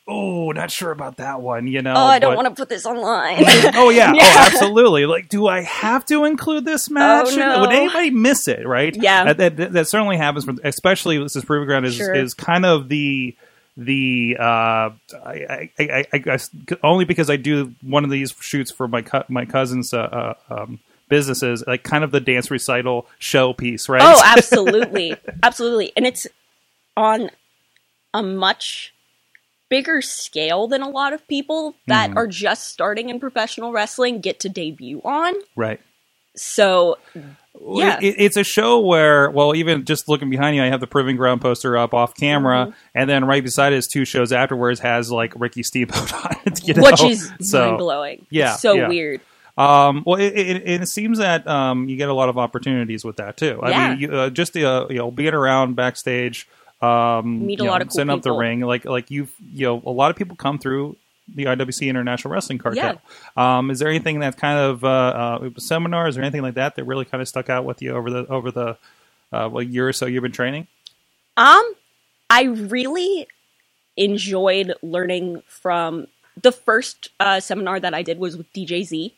oh, 0.07 0.51
not 0.53 0.71
sure 0.71 0.91
about 0.91 1.17
that 1.17 1.41
one, 1.41 1.67
you 1.67 1.81
know? 1.81 1.95
oh, 1.95 2.05
I 2.05 2.19
don't 2.19 2.33
but- 2.33 2.45
want 2.45 2.55
to 2.57 2.61
put 2.61 2.69
this 2.69 2.85
online. 2.87 3.43
oh 3.75 3.89
yeah, 3.91 4.13
Yeah. 4.15 4.23
oh 4.23 4.45
absolutely. 4.53 5.07
Like, 5.07 5.29
do 5.29 5.47
I 5.47 5.63
have 5.63 6.05
to 6.07 6.25
include 6.25 6.65
this 6.67 6.91
match? 6.91 7.29
Oh, 7.31 7.37
no. 7.37 7.61
Would 7.63 7.73
anybody 7.73 8.11
miss 8.11 8.47
it? 8.49 8.67
Right? 8.67 8.95
Yeah. 8.95 9.33
that, 9.33 9.57
that, 9.57 9.73
that 9.73 9.89
certainly 9.89 10.17
happens. 10.19 10.47
Especially 10.63 11.19
this 11.19 11.43
proving 11.45 11.67
ground 11.67 11.87
is 11.87 11.95
Sure. 11.97 12.15
is 12.15 12.35
kind 12.35 12.67
of 12.67 12.89
the 12.91 13.35
the 13.77 14.37
uh, 14.39 14.91
I, 15.25 15.71
I, 15.79 16.05
I, 16.13 16.19
guess 16.19 16.51
only 16.83 17.05
because 17.05 17.29
I 17.29 17.37
do 17.37 17.75
one 17.83 18.05
of 18.05 18.11
these 18.11 18.33
shoots 18.41 18.71
for 18.71 18.87
my 18.87 19.03
co- 19.03 19.25
my 19.29 19.45
cousin's 19.45 19.93
uh, 19.93 19.99
uh, 19.99 20.35
um, 20.55 20.79
businesses, 21.09 21.65
like 21.67 21.83
kind 21.83 22.05
of 22.05 22.13
the 22.13 22.21
dance 22.21 22.51
recital 22.51 23.07
show 23.19 23.53
piece, 23.53 23.89
right? 23.89 24.03
Oh, 24.03 24.23
absolutely. 24.25 25.17
absolutely. 25.43 25.93
And 25.97 26.07
it's 26.07 26.27
on 26.97 27.31
a 28.13 28.23
much 28.23 28.95
bigger 29.69 30.01
scale 30.01 30.69
than 30.69 30.83
a 30.83 30.89
lot 30.89 31.13
of 31.13 31.27
people 31.27 31.75
that 31.89 32.11
Mhm. 32.11 32.17
are 32.17 32.27
just 32.29 32.69
starting 32.69 33.09
in 33.09 33.19
professional 33.19 33.73
wrestling 33.73 34.21
get 34.21 34.39
to 34.41 34.49
debut 34.49 35.01
on. 35.05 35.35
right. 35.57 35.81
So, 36.37 36.99
Yeah. 37.61 37.99
It, 38.03 38.17
it's 38.19 38.37
a 38.37 38.45
show 38.45 38.81
where, 38.81 39.31
well, 39.31 39.55
even 39.55 39.85
just 39.85 40.09
looking 40.09 40.29
behind 40.31 40.57
you, 40.57 40.63
I 40.63 40.67
have 40.67 40.81
the 40.81 40.87
Proving 40.87 41.17
Ground 41.17 41.41
poster 41.41 41.77
up 41.77 41.95
off 41.95 42.15
camera, 42.15 42.67
Mm-hmm. 42.67 42.77
and 42.95 43.09
then 43.11 43.25
right 43.25 43.43
beside 43.43 43.73
it 43.73 43.77
is 43.77 43.87
two 43.87 44.05
shows 44.05 44.33
afterwards 44.33 44.81
has 44.81 45.11
like 45.11 45.33
Ricky 45.37 45.63
Steamboat 45.63 46.13
on 46.25 46.37
it. 46.47 46.67
You 46.67 46.75
which 46.83 47.03
know? 47.03 47.09
is 47.09 47.33
So, 47.41 47.67
mind 47.67 47.79
blowing. 47.79 48.27
yeah, 48.31 48.57
so 48.57 48.73
yeah. 48.75 48.89
weird. 48.89 49.21
Um, 49.57 50.03
well, 50.05 50.19
it, 50.21 50.33
it, 50.35 50.69
it 50.83 50.89
seems 50.89 51.19
that 51.19 51.47
um, 51.47 51.89
you 51.89 51.97
get 51.97 52.09
a 52.09 52.13
lot 52.15 52.29
of 52.29 52.37
opportunities 52.39 53.05
with 53.05 53.17
that 53.19 53.37
too. 53.37 53.61
I 53.63 53.71
Yeah. 53.71 53.89
mean, 53.91 53.99
you, 54.01 54.13
uh, 54.13 54.31
just 54.31 54.57
uh, 54.57 54.87
you 54.91 54.97
know, 54.97 55.11
being 55.13 55.33
around 55.33 55.77
backstage, 55.77 56.49
um, 56.83 57.47
Meet 57.47 57.61
a 57.61 57.65
know, 57.65 57.71
lot 57.71 57.81
of 57.83 57.89
cool 57.89 57.95
setting 57.95 58.11
up 58.11 58.23
the 58.23 58.33
ring, 58.33 58.61
like 58.63 58.85
like 58.85 59.11
you've 59.13 59.33
you 59.53 59.67
know, 59.67 59.83
a 59.87 59.91
lot 59.93 60.11
of 60.11 60.17
people 60.17 60.35
come 60.37 60.59
through 60.59 60.97
the 61.33 61.45
IWC 61.45 61.89
International 61.89 62.33
Wrestling 62.33 62.59
Cartel. 62.59 63.01
Um, 63.37 63.71
is 63.71 63.79
there 63.79 63.89
anything 63.89 64.21
that 64.21 64.37
kind 64.37 64.59
of 64.59 64.85
uh, 64.85 64.89
uh, 64.89 65.51
seminars 65.59 66.19
or 66.19 66.23
anything 66.23 66.43
like 66.43 66.55
that 66.55 66.77
that 66.77 66.85
really 66.85 67.05
kind 67.05 67.23
of 67.23 67.29
stuck 67.29 67.49
out 67.49 67.65
with 67.65 67.81
you 67.83 67.93
over 67.93 68.11
the 68.11 68.27
over 68.27 68.51
the 68.51 68.77
uh, 69.33 69.49
well, 69.51 69.63
year 69.63 69.89
or 69.89 69.93
so 69.93 70.07
you've 70.07 70.23
been 70.23 70.33
training? 70.33 70.67
Um, 71.37 71.75
I 72.31 72.45
really 72.45 73.27
enjoyed 73.97 74.75
learning 74.83 75.43
from 75.47 76.07
the 76.41 76.53
first 76.53 77.11
uh, 77.21 77.41
seminar 77.41 77.81
that 77.81 77.95
I 77.95 78.03
did 78.03 78.19
was 78.19 78.37
with 78.37 78.53
DJZ. 78.53 79.13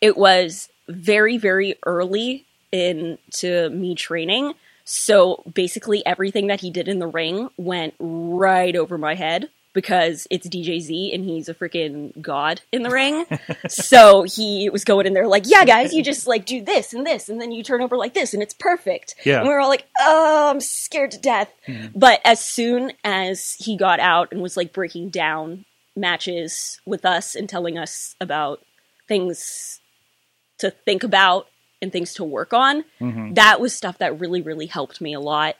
It 0.00 0.16
was 0.16 0.68
very, 0.88 1.38
very 1.38 1.76
early 1.84 2.44
into 2.72 3.70
me 3.70 3.94
training. 3.94 4.54
So 4.84 5.42
basically, 5.52 6.04
everything 6.06 6.46
that 6.46 6.60
he 6.60 6.70
did 6.70 6.86
in 6.86 7.00
the 7.00 7.08
ring 7.08 7.50
went 7.56 7.94
right 7.98 8.76
over 8.76 8.96
my 8.96 9.14
head 9.14 9.48
because 9.76 10.26
it's 10.30 10.48
DJZ 10.48 11.14
and 11.14 11.22
he's 11.22 11.50
a 11.50 11.54
freaking 11.54 12.18
god 12.18 12.62
in 12.72 12.82
the 12.82 12.88
ring. 13.02 13.26
so 13.68 14.22
he 14.22 14.70
was 14.70 14.84
going 14.84 15.06
in 15.06 15.12
there 15.12 15.28
like, 15.28 15.44
yeah, 15.46 15.66
guys, 15.66 15.92
you 15.92 16.02
just 16.02 16.26
like 16.26 16.46
do 16.46 16.64
this 16.64 16.94
and 16.94 17.06
this, 17.06 17.28
and 17.28 17.38
then 17.42 17.52
you 17.52 17.62
turn 17.62 17.82
over 17.82 17.94
like 17.94 18.14
this, 18.14 18.32
and 18.32 18.42
it's 18.42 18.54
perfect. 18.54 19.14
Yeah. 19.24 19.40
And 19.40 19.48
we 19.48 19.52
were 19.52 19.60
all 19.60 19.68
like, 19.68 19.86
oh, 20.00 20.48
I'm 20.50 20.60
scared 20.60 21.10
to 21.10 21.18
death. 21.18 21.52
But 21.94 22.22
as 22.24 22.40
soon 22.40 22.92
as 23.04 23.54
he 23.58 23.76
got 23.76 24.00
out 24.00 24.32
and 24.32 24.40
was 24.40 24.56
like 24.56 24.72
breaking 24.72 25.10
down 25.10 25.66
matches 25.94 26.80
with 26.86 27.04
us 27.04 27.34
and 27.34 27.46
telling 27.46 27.76
us 27.76 28.16
about 28.18 28.64
things 29.06 29.80
to 30.58 30.70
think 30.70 31.02
about 31.04 31.48
and 31.82 31.92
things 31.92 32.14
to 32.14 32.24
work 32.24 32.54
on, 32.54 32.82
that 33.34 33.60
was 33.60 33.74
stuff 33.74 33.98
that 33.98 34.18
really, 34.18 34.40
really 34.40 34.66
helped 34.66 35.02
me 35.02 35.12
a 35.12 35.20
lot. 35.20 35.56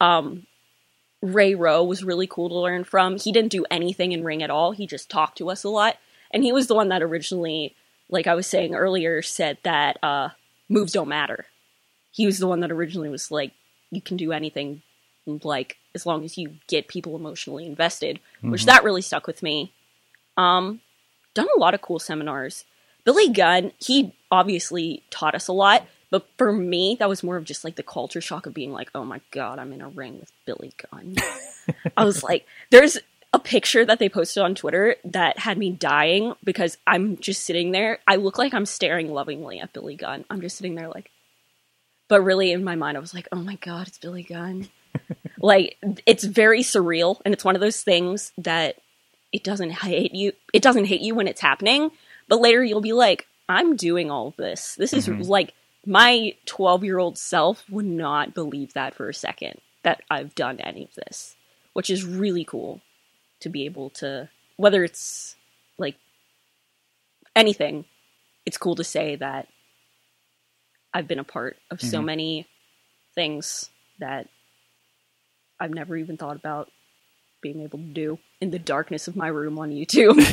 Um, 0.00 0.46
Ray 1.22 1.54
Rowe 1.54 1.84
was 1.84 2.04
really 2.04 2.26
cool 2.26 2.48
to 2.48 2.58
learn 2.58 2.84
from. 2.84 3.18
He 3.18 3.32
didn't 3.32 3.52
do 3.52 3.66
anything 3.70 4.12
in 4.12 4.24
ring 4.24 4.42
at 4.42 4.50
all. 4.50 4.72
He 4.72 4.86
just 4.86 5.10
talked 5.10 5.38
to 5.38 5.50
us 5.50 5.64
a 5.64 5.68
lot. 5.68 5.96
And 6.30 6.42
he 6.42 6.52
was 6.52 6.66
the 6.66 6.74
one 6.74 6.88
that 6.88 7.02
originally, 7.02 7.74
like 8.08 8.26
I 8.26 8.34
was 8.34 8.46
saying 8.46 8.74
earlier, 8.74 9.20
said 9.20 9.58
that 9.62 9.98
uh, 10.02 10.30
moves 10.68 10.92
don't 10.92 11.08
matter. 11.08 11.46
He 12.12 12.26
was 12.26 12.38
the 12.38 12.46
one 12.46 12.60
that 12.60 12.70
originally 12.72 13.08
was 13.08 13.30
like, 13.30 13.52
you 13.90 14.00
can 14.00 14.16
do 14.16 14.32
anything, 14.32 14.82
like 15.26 15.76
as 15.94 16.06
long 16.06 16.24
as 16.24 16.38
you 16.38 16.54
get 16.68 16.88
people 16.88 17.16
emotionally 17.16 17.66
invested, 17.66 18.20
which 18.40 18.64
that 18.66 18.84
really 18.84 19.02
stuck 19.02 19.26
with 19.26 19.42
me. 19.42 19.72
Um, 20.36 20.80
done 21.34 21.48
a 21.54 21.58
lot 21.58 21.74
of 21.74 21.82
cool 21.82 21.98
seminars. 21.98 22.64
Billy 23.04 23.28
Gunn, 23.28 23.72
he 23.78 24.14
obviously 24.30 25.02
taught 25.10 25.34
us 25.34 25.48
a 25.48 25.52
lot, 25.52 25.86
but 26.10 26.26
for 26.36 26.52
me, 26.52 26.96
that 26.98 27.08
was 27.08 27.22
more 27.22 27.36
of 27.36 27.44
just 27.44 27.64
like 27.64 27.76
the 27.76 27.82
culture 27.82 28.20
shock 28.20 28.46
of 28.46 28.54
being 28.54 28.72
like, 28.72 28.90
oh 28.94 29.04
my 29.04 29.20
god, 29.30 29.58
I'm 29.58 29.72
in 29.72 29.80
a 29.80 29.88
ring 29.88 30.18
with 30.18 30.32
Billy 30.44 30.72
Gunn. 30.90 31.16
I 31.96 32.04
was 32.04 32.22
like, 32.22 32.46
there's 32.70 32.98
a 33.32 33.38
picture 33.38 33.84
that 33.84 34.00
they 34.00 34.08
posted 34.08 34.42
on 34.42 34.56
Twitter 34.56 34.96
that 35.04 35.38
had 35.38 35.56
me 35.56 35.70
dying 35.70 36.34
because 36.42 36.76
I'm 36.86 37.16
just 37.18 37.44
sitting 37.44 37.70
there. 37.70 38.00
I 38.06 38.16
look 38.16 38.38
like 38.38 38.52
I'm 38.52 38.66
staring 38.66 39.12
lovingly 39.12 39.60
at 39.60 39.72
Billy 39.72 39.94
Gunn. 39.94 40.24
I'm 40.28 40.40
just 40.40 40.56
sitting 40.56 40.74
there 40.74 40.88
like, 40.88 41.10
but 42.08 42.22
really 42.22 42.50
in 42.50 42.64
my 42.64 42.74
mind, 42.74 42.96
I 42.96 43.00
was 43.00 43.14
like, 43.14 43.28
oh 43.30 43.36
my 43.36 43.54
god, 43.56 43.86
it's 43.86 43.98
Billy 43.98 44.24
Gunn. 44.24 44.68
like, 45.38 45.78
it's 46.06 46.24
very 46.24 46.62
surreal, 46.62 47.20
and 47.24 47.32
it's 47.32 47.44
one 47.44 47.54
of 47.54 47.60
those 47.60 47.82
things 47.82 48.32
that 48.36 48.78
it 49.32 49.44
doesn't 49.44 49.70
hate 49.70 50.12
you. 50.12 50.32
It 50.52 50.62
doesn't 50.62 50.86
hate 50.86 51.02
you 51.02 51.14
when 51.14 51.28
it's 51.28 51.40
happening, 51.40 51.92
but 52.26 52.40
later 52.40 52.64
you'll 52.64 52.80
be 52.80 52.92
like, 52.92 53.28
I'm 53.48 53.76
doing 53.76 54.10
all 54.10 54.28
of 54.28 54.36
this. 54.36 54.74
This 54.74 54.92
is 54.92 55.06
mm-hmm. 55.06 55.22
like 55.22 55.54
my 55.86 56.34
12 56.46 56.84
year 56.84 56.98
old 56.98 57.18
self 57.18 57.64
would 57.70 57.86
not 57.86 58.34
believe 58.34 58.74
that 58.74 58.94
for 58.94 59.08
a 59.08 59.14
second 59.14 59.60
that 59.82 60.02
I've 60.10 60.34
done 60.34 60.60
any 60.60 60.84
of 60.84 60.94
this, 60.94 61.36
which 61.72 61.90
is 61.90 62.04
really 62.04 62.44
cool 62.44 62.80
to 63.40 63.48
be 63.48 63.64
able 63.64 63.90
to, 63.90 64.28
whether 64.56 64.84
it's 64.84 65.36
like 65.78 65.96
anything, 67.34 67.86
it's 68.44 68.58
cool 68.58 68.74
to 68.76 68.84
say 68.84 69.16
that 69.16 69.48
I've 70.92 71.08
been 71.08 71.18
a 71.18 71.24
part 71.24 71.56
of 71.70 71.80
so 71.80 71.98
mm-hmm. 71.98 72.06
many 72.06 72.46
things 73.14 73.70
that 74.00 74.28
I've 75.58 75.72
never 75.72 75.96
even 75.96 76.16
thought 76.16 76.36
about 76.36 76.70
being 77.40 77.60
able 77.62 77.78
to 77.78 77.84
do 77.84 78.18
in 78.40 78.50
the 78.50 78.58
darkness 78.58 79.06
of 79.06 79.16
my 79.16 79.28
room 79.28 79.58
on 79.58 79.70
YouTube. 79.70 80.14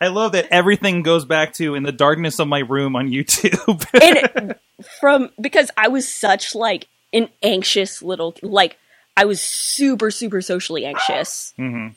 I 0.00 0.08
love 0.08 0.32
that 0.32 0.46
everything 0.50 1.02
goes 1.02 1.24
back 1.24 1.52
to 1.54 1.74
in 1.74 1.82
the 1.82 1.92
darkness 1.92 2.38
of 2.38 2.48
my 2.48 2.60
room 2.60 2.96
on 2.96 3.08
YouTube. 3.08 3.86
and 4.02 4.54
from 5.00 5.30
because 5.40 5.70
I 5.76 5.88
was 5.88 6.12
such 6.12 6.54
like 6.54 6.86
an 7.12 7.28
anxious 7.42 8.02
little 8.02 8.34
like 8.42 8.78
I 9.16 9.24
was 9.26 9.40
super 9.40 10.10
super 10.10 10.40
socially 10.40 10.84
anxious. 10.84 11.54
Mhm. 11.58 11.94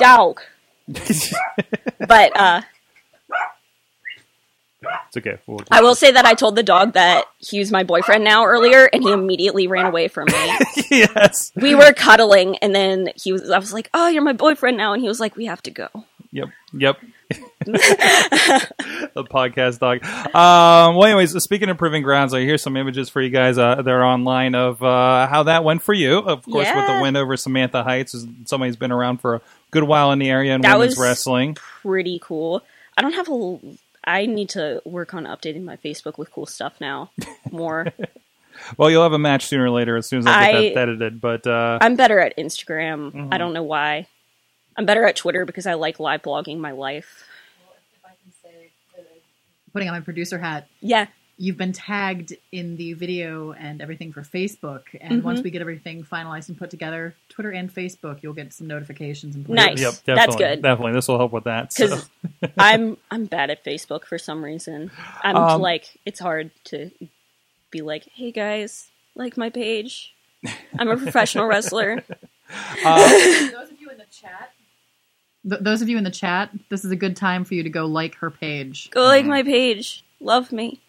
Dog. 0.00 0.40
But 2.08 2.36
uh 2.36 2.62
it's 5.08 5.16
okay. 5.16 5.38
We'll, 5.46 5.60
I 5.70 5.80
will 5.82 5.94
say 5.94 6.10
that 6.12 6.24
I 6.24 6.34
told 6.34 6.56
the 6.56 6.62
dog 6.62 6.94
that 6.94 7.24
he 7.38 7.58
was 7.58 7.70
my 7.70 7.84
boyfriend 7.84 8.24
now 8.24 8.44
earlier 8.44 8.88
and 8.92 9.02
he 9.02 9.10
immediately 9.12 9.66
ran 9.66 9.86
away 9.86 10.08
from 10.08 10.26
me. 10.26 10.58
yes. 10.90 11.52
we 11.56 11.74
were 11.74 11.92
cuddling 11.92 12.56
and 12.58 12.74
then 12.74 13.10
he 13.16 13.32
was 13.32 13.50
I 13.50 13.58
was 13.58 13.72
like, 13.72 13.90
"Oh, 13.94 14.08
you're 14.08 14.22
my 14.22 14.32
boyfriend 14.32 14.76
now." 14.76 14.92
And 14.92 15.02
he 15.02 15.08
was 15.08 15.20
like, 15.20 15.36
"We 15.36 15.46
have 15.46 15.62
to 15.64 15.70
go." 15.70 15.88
Yep. 16.32 16.48
Yep. 16.72 16.96
the 17.64 19.24
podcast 19.30 19.78
dog. 19.78 20.04
Um, 20.34 20.96
well, 20.96 21.04
anyways, 21.04 21.40
speaking 21.42 21.68
of 21.68 21.76
proving 21.78 22.02
grounds, 22.02 22.32
I 22.34 22.40
hear 22.40 22.58
some 22.58 22.76
images 22.76 23.08
for 23.08 23.20
you 23.20 23.30
guys. 23.30 23.58
Uh, 23.58 23.82
they're 23.82 24.04
online 24.04 24.54
of 24.54 24.82
uh, 24.82 25.26
how 25.26 25.44
that 25.44 25.64
went 25.64 25.82
for 25.82 25.92
you. 25.92 26.18
Of 26.18 26.44
course, 26.44 26.68
with 26.74 26.86
the 26.86 27.00
win 27.02 27.16
over 27.16 27.36
Samantha 27.36 27.82
Heights, 27.82 28.14
is 28.14 28.26
somebody 28.46 28.70
who's 28.70 28.76
been 28.76 28.92
around 28.92 29.18
for 29.18 29.36
a 29.36 29.40
good 29.70 29.84
while 29.84 30.12
in 30.12 30.18
the 30.18 30.30
area 30.30 30.54
in 30.54 30.62
That 30.62 30.78
women's 30.78 30.96
was- 30.96 31.06
wrestling. 31.06 31.54
Pretty 31.82 32.18
cool. 32.22 32.62
I 32.96 33.02
don't 33.02 33.14
have 33.14 33.28
a 33.28 33.58
I 34.04 34.26
need 34.26 34.48
to 34.50 34.82
work 34.84 35.14
on 35.14 35.24
updating 35.24 35.62
my 35.64 35.76
Facebook 35.76 36.18
with 36.18 36.30
cool 36.32 36.46
stuff 36.46 36.74
now 36.80 37.10
more. 37.50 37.86
Well, 38.76 38.90
you'll 38.90 39.02
have 39.02 39.14
a 39.14 39.18
match 39.18 39.46
sooner 39.46 39.64
or 39.64 39.70
later 39.70 39.96
as 39.96 40.06
soon 40.06 40.18
as 40.20 40.26
I 40.26 40.52
get 40.52 40.56
I- 40.56 40.68
that 40.74 40.76
edited. 40.82 41.20
But 41.22 41.46
uh, 41.46 41.78
I'm 41.80 41.96
better 41.96 42.20
at 42.20 42.36
Instagram. 42.36 43.10
Mm-hmm. 43.10 43.28
I 43.32 43.38
don't 43.38 43.54
know 43.54 43.62
why. 43.62 44.06
I'm 44.76 44.84
better 44.84 45.06
at 45.06 45.16
Twitter 45.16 45.46
because 45.46 45.66
I 45.66 45.72
like 45.72 45.98
live 45.98 46.20
blogging 46.20 46.58
my 46.58 46.72
life. 46.72 47.24
if 47.96 48.04
I 48.04 48.08
can 48.22 48.30
say, 48.42 48.68
uh, 48.98 49.02
putting 49.72 49.88
on 49.88 49.94
my 49.94 50.00
producer 50.00 50.36
hat, 50.38 50.68
Yeah. 50.82 51.06
You've 51.44 51.56
been 51.56 51.72
tagged 51.72 52.32
in 52.52 52.76
the 52.76 52.92
video 52.92 53.50
and 53.52 53.82
everything 53.82 54.12
for 54.12 54.22
Facebook. 54.22 54.82
And 55.00 55.14
Mm-hmm. 55.14 55.26
once 55.26 55.40
we 55.42 55.50
get 55.50 55.60
everything 55.60 56.04
finalized 56.04 56.48
and 56.48 56.56
put 56.56 56.70
together, 56.70 57.16
Twitter 57.30 57.50
and 57.50 57.68
Facebook, 57.74 58.22
you'll 58.22 58.32
get 58.32 58.52
some 58.52 58.68
notifications 58.68 59.34
and 59.34 59.48
Nice. 59.48 59.80
yep, 59.80 59.94
That's 60.04 60.36
good. 60.36 60.62
Definitely, 60.62 60.92
this 60.92 61.08
will 61.08 61.18
help 61.18 61.32
with 61.32 61.42
that. 61.44 61.72
So. 61.72 61.86
Because 62.40 62.52
I'm 62.58 62.96
I'm 63.10 63.24
bad 63.24 63.50
at 63.50 63.64
Facebook 63.64 64.04
for 64.04 64.18
some 64.18 64.44
reason. 64.44 64.92
I'm 65.24 65.36
Um, 65.36 65.60
like 65.60 65.98
it's 66.06 66.20
hard 66.20 66.52
to 66.66 66.90
be 67.72 67.80
like, 67.80 68.04
hey 68.14 68.30
guys, 68.30 68.88
like 69.16 69.36
my 69.36 69.50
page. 69.50 70.14
I'm 70.78 70.88
a 70.88 70.96
professional 70.96 71.46
wrestler. 71.46 72.04
those 72.84 73.70
of 73.70 73.80
you 73.80 73.90
in 73.90 73.98
the 73.98 74.06
chat. 74.12 74.52
Th- 75.48 75.60
those 75.60 75.82
of 75.82 75.88
you 75.88 75.98
in 75.98 76.04
the 76.04 76.10
chat, 76.10 76.50
this 76.68 76.84
is 76.84 76.92
a 76.92 76.96
good 76.96 77.16
time 77.16 77.44
for 77.44 77.54
you 77.54 77.64
to 77.64 77.70
go 77.70 77.86
like 77.86 78.14
her 78.16 78.30
page. 78.30 78.90
Go 78.90 79.02
like 79.02 79.26
my 79.26 79.42
page. 79.42 80.04
Love 80.20 80.52
me. 80.52 80.80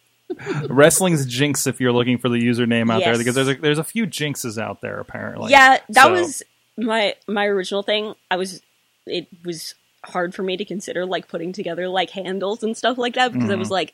Wrestling's 0.69 1.25
Jinx, 1.25 1.67
if 1.67 1.79
you're 1.79 1.91
looking 1.91 2.17
for 2.17 2.29
the 2.29 2.37
username 2.39 2.91
out 2.91 2.99
there, 3.03 3.17
because 3.17 3.35
there's 3.35 3.49
a, 3.49 3.55
there's 3.55 3.77
a 3.79 3.83
few 3.83 4.05
jinxes 4.07 4.61
out 4.61 4.81
there 4.81 4.99
apparently. 4.99 5.51
yeah, 5.51 5.77
that 5.89 6.05
So- 6.05 6.11
was 6.13 6.43
my 6.77 7.15
my 7.27 7.45
original 7.45 7.83
thing. 7.83 8.13
I 8.31 8.37
was 8.37 8.61
it 9.05 9.27
was 9.45 9.75
hard 10.05 10.33
for 10.33 10.43
me 10.43 10.57
to 10.57 10.65
consider 10.65 11.05
like 11.05 11.27
putting 11.27 11.53
together 11.53 11.87
like 11.87 12.09
handles 12.11 12.63
and 12.63 12.75
stuff 12.75 12.97
like 12.97 13.15
that 13.15 13.31
because 13.33 13.49
I 13.49 13.55
was 13.55 13.67
Mm-hmm. 13.67 13.73
like, 13.73 13.93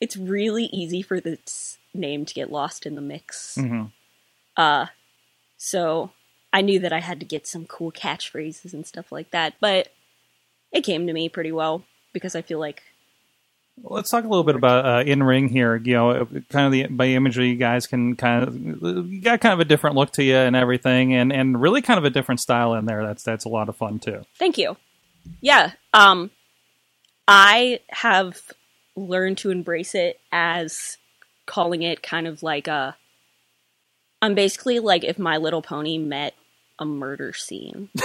it's 0.00 0.16
really 0.16 0.64
easy 0.66 1.02
for 1.02 1.20
this 1.20 1.78
name 1.94 2.24
to 2.26 2.34
get 2.34 2.50
lost 2.52 2.84
in 2.84 2.94
the 2.94 3.00
mix. 3.00 3.56
Mhm. 3.58 3.90
Uh, 4.56 4.86
so 5.56 6.10
I 6.52 6.62
knew 6.62 6.78
that 6.80 6.92
I 6.92 7.00
had 7.00 7.20
to 7.20 7.26
get 7.26 7.46
some 7.46 7.64
cool 7.66 7.92
catchphrases 7.92 8.72
and 8.74 8.86
stuff 8.86 9.12
like 9.12 9.30
that, 9.30 9.54
but 9.60 9.88
it 10.72 10.82
came 10.82 11.06
to 11.06 11.12
me 11.12 11.28
pretty 11.28 11.52
well 11.52 11.84
because 12.12 12.34
I 12.34 12.42
feel 12.42 12.58
like 12.58 12.82
Let's 13.82 14.10
talk 14.10 14.24
a 14.24 14.28
little 14.28 14.42
bit 14.44 14.56
about 14.56 14.84
uh, 14.86 15.02
in 15.10 15.22
ring 15.22 15.48
here. 15.48 15.76
You 15.76 15.94
know, 15.94 16.26
kind 16.50 16.66
of 16.66 16.72
the 16.72 16.86
by 16.88 17.06
imagery, 17.08 17.50
you 17.50 17.56
guys 17.56 17.86
can 17.86 18.16
kind 18.16 18.42
of 18.42 18.56
you 18.56 19.20
got 19.20 19.40
kind 19.40 19.52
of 19.52 19.60
a 19.60 19.64
different 19.64 19.96
look 19.96 20.12
to 20.12 20.24
you 20.24 20.34
and 20.36 20.56
everything, 20.56 21.14
and 21.14 21.32
and 21.32 21.60
really 21.60 21.82
kind 21.82 21.98
of 21.98 22.04
a 22.04 22.10
different 22.10 22.40
style 22.40 22.74
in 22.74 22.86
there. 22.86 23.04
That's 23.06 23.22
that's 23.22 23.44
a 23.44 23.48
lot 23.50 23.68
of 23.68 23.76
fun 23.76 23.98
too. 23.98 24.24
Thank 24.38 24.56
you. 24.58 24.76
Yeah. 25.40 25.72
Um, 25.92 26.30
I 27.28 27.80
have 27.90 28.40
learned 28.96 29.38
to 29.38 29.50
embrace 29.50 29.94
it 29.94 30.18
as 30.32 30.96
calling 31.44 31.82
it 31.82 32.02
kind 32.02 32.26
of 32.26 32.42
like 32.42 32.68
a. 32.68 32.96
I'm 34.22 34.34
basically 34.34 34.78
like 34.78 35.04
if 35.04 35.18
My 35.18 35.36
Little 35.36 35.62
Pony 35.62 35.98
met 35.98 36.34
a 36.78 36.84
murder 36.86 37.32
scene. 37.34 37.90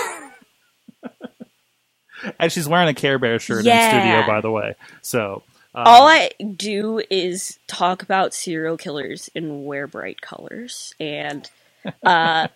And 2.39 2.51
she's 2.51 2.67
wearing 2.67 2.87
a 2.87 2.93
Care 2.93 3.17
Bear 3.17 3.39
shirt 3.39 3.65
Yeah. 3.65 3.83
in 3.95 4.01
studio, 4.01 4.27
by 4.27 4.41
the 4.41 4.51
way. 4.51 4.75
So 5.01 5.41
um, 5.73 5.83
All 5.85 6.07
I 6.07 6.31
do 6.55 7.01
is 7.09 7.59
talk 7.67 8.03
about 8.03 8.33
serial 8.33 8.77
killers 8.77 9.29
and 9.35 9.65
wear 9.65 9.87
bright 9.87 10.21
colors. 10.21 10.93
And 10.99 11.49
uh, 12.03 12.49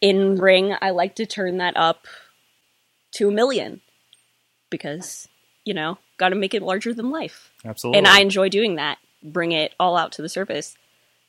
in 0.00 0.36
Ring, 0.36 0.74
I 0.80 0.90
like 0.90 1.16
to 1.16 1.26
turn 1.26 1.58
that 1.58 1.76
up 1.76 2.06
to 3.12 3.28
a 3.28 3.32
million 3.32 3.80
because, 4.70 5.28
you 5.64 5.72
know, 5.72 5.98
got 6.18 6.28
to 6.30 6.34
make 6.36 6.54
it 6.54 6.62
larger 6.62 6.92
than 6.92 7.10
life. 7.10 7.50
absolutely, 7.64 7.98
And 7.98 8.06
I 8.06 8.20
enjoy 8.20 8.48
doing 8.48 8.76
that, 8.76 8.98
bring 9.22 9.52
it 9.52 9.74
all 9.80 9.96
out 9.96 10.12
to 10.12 10.22
the 10.22 10.28
surface 10.28 10.76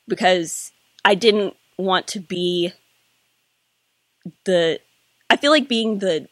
because 0.07 0.71
I 1.05 1.15
didn't 1.15 1.55
want 1.77 2.07
to 2.07 2.19
be 2.19 2.73
the. 4.45 4.79
I 5.29 5.37
feel 5.37 5.51
like 5.51 5.69
being 5.69 5.99
the 5.99 6.27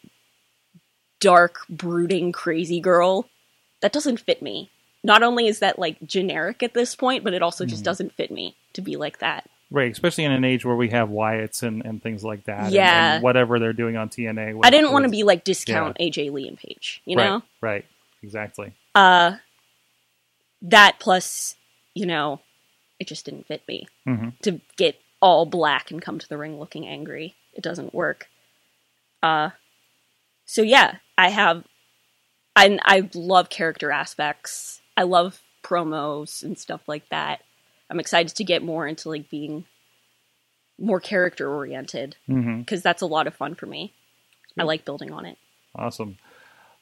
dark, 1.19 1.59
brooding, 1.69 2.31
crazy 2.31 2.81
girl 2.81 3.29
that 3.81 3.93
doesn't 3.93 4.19
fit 4.19 4.41
me. 4.41 4.71
Not 5.03 5.23
only 5.23 5.47
is 5.47 5.59
that 5.59 5.79
like 5.79 5.97
generic 6.05 6.61
at 6.63 6.73
this 6.73 6.95
point, 6.95 7.23
but 7.23 7.33
it 7.33 7.41
also 7.41 7.65
Mm. 7.65 7.69
just 7.69 7.83
doesn't 7.85 8.13
fit 8.13 8.31
me 8.31 8.55
to 8.73 8.81
be 8.81 8.95
like 8.95 9.19
that. 9.19 9.49
right, 9.69 9.91
especially 9.91 10.23
in 10.23 10.31
an 10.31 10.45
age 10.45 10.63
where 10.63 10.77
we 10.77 10.87
have 10.89 11.09
Wyatts 11.09 11.61
and, 11.61 11.83
and 11.85 12.01
things 12.01 12.23
like 12.23 12.45
that. 12.45 12.71
Yeah. 12.71 13.15
and 13.15 13.23
whatever 13.23 13.59
they're 13.59 13.73
doing 13.73 13.97
on 13.97 14.07
TNA. 14.09 14.55
with- 14.55 14.65
I 14.65 14.69
didn't 14.69 14.93
want 14.93 15.03
to 15.03 15.09
be 15.11 15.23
like 15.23 15.43
discount 15.43 15.97
AJ 15.99 16.31
Lee 16.31 16.47
and 16.47 16.57
Paige, 16.57 17.01
you 17.05 17.15
know? 17.17 17.41
right, 17.61 17.85
exactly. 18.23 18.71
Uh 18.95 19.35
that 20.61 20.95
plus, 20.99 21.55
you 21.93 22.05
know, 22.05 22.39
it 22.99 23.07
just 23.07 23.25
didn't 23.25 23.47
fit 23.47 23.61
me. 23.67 23.87
hmm 24.05 24.29
to 24.43 24.61
get 24.77 24.99
all 25.21 25.45
black 25.45 25.91
and 25.91 26.01
come 26.01 26.17
to 26.19 26.29
the 26.29 26.37
ring 26.37 26.57
looking 26.59 26.87
angry. 26.87 27.35
It 27.53 27.61
doesn't 27.63 27.93
work. 27.93 28.29
Uh 29.21 29.49
so 30.45 30.61
yeah, 30.61 30.95
I 31.17 31.29
have 31.29 31.65
I 32.55 32.79
I 32.85 33.09
love 33.13 33.49
character 33.49 33.91
aspects. 33.91 34.81
I 34.97 35.03
love 35.03 35.39
promos 35.63 36.43
and 36.43 36.57
stuff 36.57 36.81
like 36.87 37.07
that. 37.09 37.43
I'm 37.89 37.99
excited 37.99 38.35
to 38.35 38.43
get 38.43 38.63
more 38.63 38.87
into 38.87 39.09
like 39.09 39.29
being 39.29 39.65
more 40.79 40.99
character 40.99 41.49
oriented 41.49 42.15
because 42.27 42.81
that's 42.81 43.01
a 43.01 43.05
lot 43.05 43.27
of 43.27 43.35
fun 43.35 43.55
for 43.55 43.65
me. 43.65 43.93
I 44.59 44.63
like 44.63 44.85
building 44.85 45.11
on 45.11 45.25
it. 45.25 45.37
Awesome. 45.75 46.17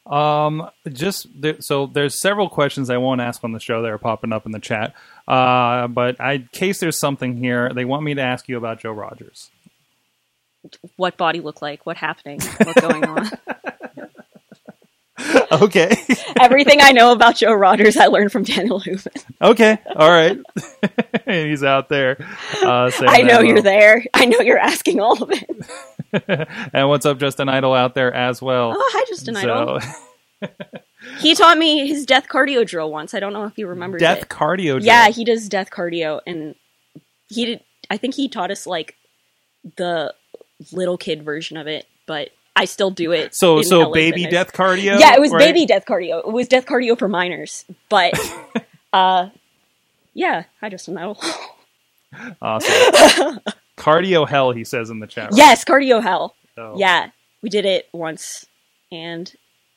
Um, 0.05 0.69
just 0.87 1.27
there, 1.39 1.59
so 1.61 1.87
there's 1.87 2.19
several 2.19 2.47
questions 2.47 2.89
I 2.89 2.97
won't 2.97 3.21
ask 3.21 3.43
on 3.43 3.51
the 3.51 3.59
show 3.59 3.81
that 3.81 3.91
are 3.91 3.97
popping 3.97 4.31
up 4.33 4.45
in 4.45 4.51
the 4.51 4.59
chat. 4.59 4.93
Uh, 5.27 5.87
but 5.87 6.19
I, 6.21 6.33
in 6.33 6.49
case 6.51 6.79
there's 6.79 6.99
something 6.99 7.37
here, 7.37 7.71
they 7.73 7.85
want 7.85 8.03
me 8.03 8.13
to 8.13 8.21
ask 8.21 8.47
you 8.47 8.57
about 8.57 8.79
Joe 8.79 8.91
Rogers. 8.91 9.49
What 10.95 11.17
body 11.17 11.41
look 11.41 11.61
like? 11.61 11.85
What 11.85 11.97
happening? 11.97 12.39
What's 12.63 12.81
going 12.81 13.03
on? 13.03 13.31
okay. 15.61 15.95
Everything 16.39 16.79
I 16.81 16.91
know 16.91 17.11
about 17.11 17.35
Joe 17.37 17.53
Rogers, 17.53 17.97
I 17.97 18.07
learned 18.07 18.31
from 18.31 18.43
Daniel 18.43 18.79
Hooven. 18.79 19.11
okay. 19.41 19.77
All 19.95 20.09
right. 20.09 20.37
He's 21.25 21.63
out 21.63 21.89
there. 21.89 22.17
Uh, 22.61 22.91
I 23.01 23.21
know 23.21 23.39
you're 23.41 23.61
there. 23.61 24.03
I 24.13 24.25
know 24.25 24.39
you're 24.41 24.59
asking 24.59 24.99
all 24.99 25.21
of 25.23 25.31
it. 25.31 26.47
and 26.73 26.89
what's 26.89 27.05
up, 27.05 27.19
Justin 27.19 27.49
Idol 27.49 27.73
out 27.73 27.95
there 27.95 28.13
as 28.13 28.41
well. 28.41 28.73
Oh, 28.75 28.89
hi, 28.93 29.05
Justin 29.09 29.37
Idol. 29.37 29.79
so, 29.81 30.49
He 31.19 31.35
taught 31.35 31.57
me 31.57 31.87
his 31.87 32.05
death 32.05 32.27
cardio 32.27 32.65
drill 32.65 32.91
once. 32.91 33.13
I 33.13 33.19
don't 33.19 33.33
know 33.33 33.45
if 33.45 33.57
you 33.57 33.67
remember 33.67 33.97
death 33.97 34.23
it. 34.23 34.29
cardio. 34.29 34.73
drill. 34.73 34.83
Yeah, 34.85 35.09
he 35.09 35.23
does 35.23 35.47
death 35.49 35.69
cardio, 35.69 36.21
and 36.25 36.55
he 37.27 37.45
did. 37.45 37.59
I 37.89 37.97
think 37.97 38.15
he 38.15 38.27
taught 38.27 38.51
us 38.51 38.65
like 38.65 38.95
the 39.77 40.13
little 40.71 40.97
kid 40.97 41.23
version 41.23 41.57
of 41.57 41.67
it, 41.67 41.85
but 42.07 42.29
I 42.55 42.65
still 42.65 42.91
do 42.91 43.11
it. 43.11 43.35
So 43.35 43.61
so 43.61 43.79
LA 43.89 43.91
baby 43.93 44.23
Fitness. 44.23 44.31
death 44.31 44.53
cardio. 44.53 44.99
Yeah, 44.99 45.13
it 45.15 45.19
was 45.21 45.31
right? 45.31 45.39
baby 45.39 45.65
death 45.65 45.85
cardio. 45.85 46.19
It 46.19 46.31
was 46.31 46.47
death 46.47 46.65
cardio 46.65 46.97
for 46.97 47.07
minors, 47.07 47.65
but 47.89 48.13
uh, 48.93 49.29
yeah, 50.13 50.43
hi, 50.61 50.69
Justin 50.69 50.97
Idol. 50.97 51.17
Awesome. 52.41 53.39
cardio 53.77 54.27
hell, 54.27 54.51
he 54.51 54.63
says 54.63 54.89
in 54.89 54.99
the 54.99 55.07
chat. 55.07 55.31
room. 55.31 55.37
yes, 55.37 55.65
cardio 55.65 56.01
hell. 56.01 56.35
Yeah, 56.77 57.09
we 57.41 57.49
did 57.49 57.65
it 57.65 57.89
once, 57.91 58.45
and 58.91 59.31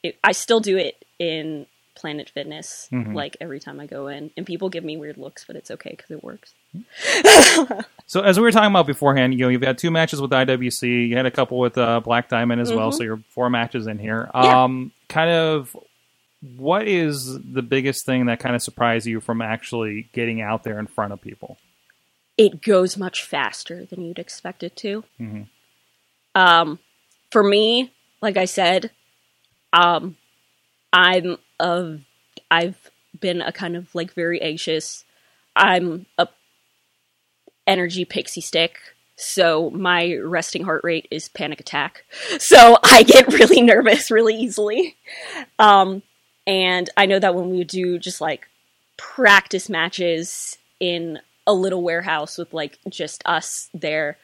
it, 0.05 0.17
I 0.23 0.31
still 0.31 0.61
do 0.61 0.77
it 0.77 1.05
in 1.19 1.67
Planet 1.97 2.31
Fitness, 2.31 2.89
Mhm. 2.93 3.13
like 3.15 3.37
every 3.41 3.59
time 3.59 3.81
I 3.81 3.87
go 3.87 4.07
in, 4.07 4.31
and 4.37 4.47
people 4.47 4.69
give 4.69 4.85
me 4.85 4.97
weird 4.97 5.19
looks, 5.19 5.45
but 5.45 5.57
it's 5.57 5.73
okay 5.73 5.91
because 5.91 6.13
it 6.13 6.23
works. 6.23 6.55
So 8.11 8.23
as 8.23 8.39
we 8.39 8.43
were 8.43 8.51
talking 8.51 8.71
about 8.71 8.87
beforehand, 8.87 9.35
you 9.35 9.41
know, 9.41 9.49
you've 9.51 9.61
had 9.61 9.77
two 9.77 9.91
matches 9.91 10.19
with 10.19 10.31
IWC. 10.31 11.09
You 11.11 11.17
had 11.19 11.27
a 11.27 11.31
couple 11.31 11.59
with 11.59 11.77
uh, 11.77 12.01
Black 12.01 12.31
Diamond 12.31 12.59
as 12.59 12.73
well. 12.73 12.91
Mhm. 12.91 12.95
So 12.95 13.03
you're 13.03 13.21
four 13.29 13.51
matches 13.51 13.87
in 13.87 13.99
here. 13.99 14.31
Yeah. 14.35 14.65
Um, 14.65 14.93
kind 15.11 15.29
of, 15.31 15.77
what 16.57 16.89
is 16.89 17.39
the 17.39 17.61
biggest 17.61 18.07
thing 18.07 18.25
that 18.27 18.41
kind 18.41 18.57
of 18.57 18.63
surprised 18.63 19.07
you 19.07 19.21
from 19.21 19.43
actually 19.43 20.09
getting 20.15 20.41
out 20.41 20.63
there 20.63 20.79
in 20.79 20.87
front 20.87 21.13
of 21.13 21.21
people? 21.21 21.59
It 22.39 22.63
goes 22.63 22.97
much 22.97 23.25
faster 23.25 23.85
than 23.85 24.03
you'd 24.03 24.19
expect 24.19 24.63
it 24.63 24.75
to. 24.77 25.05
Mhm. 25.21 25.49
Um, 26.35 26.79
for 27.31 27.43
me, 27.43 27.93
like 28.23 28.39
I 28.39 28.47
said, 28.47 28.91
um, 29.75 30.17
I'm 30.95 31.37
a, 31.61 31.99
I've 32.51 32.91
been 33.21 33.43
a 33.43 33.53
kind 33.53 33.77
of 33.77 33.95
like 33.95 34.15
very 34.15 34.41
anxious. 34.41 35.05
I'm 35.55 36.07
a 36.17 36.27
energy 37.69 38.05
pixie 38.05 38.41
stick. 38.41 38.79
So 39.15 39.71
my 39.71 40.17
resting 40.17 40.65
heart 40.65 40.83
rate 40.83 41.07
is 41.11 41.29
panic 41.29 41.61
attack. 41.61 42.05
So 42.41 42.79
I 42.83 43.03
get 43.03 43.33
really 43.33 43.61
nervous 43.61 44.11
really 44.11 44.35
easily. 44.35 44.97
Um, 45.59 46.03
and 46.47 46.89
I 46.97 47.07
know 47.07 47.19
that 47.19 47.35
when 47.35 47.51
we 47.51 47.65
do 47.65 47.99
just 47.99 48.21
like 48.21 48.49
practice 48.97 49.69
matches 49.69 50.57
in 50.81 51.19
a 51.47 51.53
little 51.53 51.83
warehouse 51.83 52.39
with 52.39 52.55
like 52.55 52.79
just 52.89 53.23
us 53.27 53.69
there, 53.75 54.17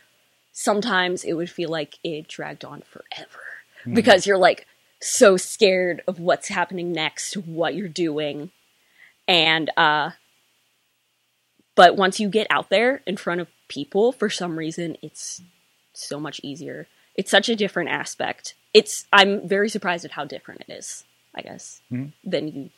sometimes 0.52 1.24
it 1.24 1.34
would 1.34 1.50
feel 1.50 1.68
like 1.68 1.98
it 2.02 2.28
dragged 2.28 2.64
on 2.64 2.82
forever 2.82 3.42
because 3.92 4.26
you're 4.26 4.38
like 4.38 4.66
so 5.00 5.36
scared 5.36 6.02
of 6.06 6.18
what's 6.18 6.48
happening 6.48 6.92
next, 6.92 7.34
what 7.36 7.74
you're 7.74 7.88
doing. 7.88 8.50
And 9.28 9.70
uh 9.76 10.12
but 11.74 11.96
once 11.96 12.20
you 12.20 12.28
get 12.28 12.46
out 12.50 12.70
there 12.70 13.02
in 13.06 13.16
front 13.16 13.40
of 13.40 13.48
people, 13.68 14.12
for 14.12 14.28
some 14.30 14.58
reason 14.58 14.96
it's 15.02 15.40
so 15.92 16.18
much 16.20 16.40
easier. 16.42 16.86
It's 17.14 17.30
such 17.30 17.48
a 17.48 17.56
different 17.56 17.90
aspect. 17.90 18.54
It's 18.72 19.06
I'm 19.12 19.46
very 19.48 19.68
surprised 19.68 20.04
at 20.04 20.12
how 20.12 20.24
different 20.24 20.62
it 20.68 20.72
is, 20.72 21.04
I 21.34 21.42
guess, 21.42 21.80
Mhm. 21.92 22.12
than 22.24 22.48
you 22.48 22.70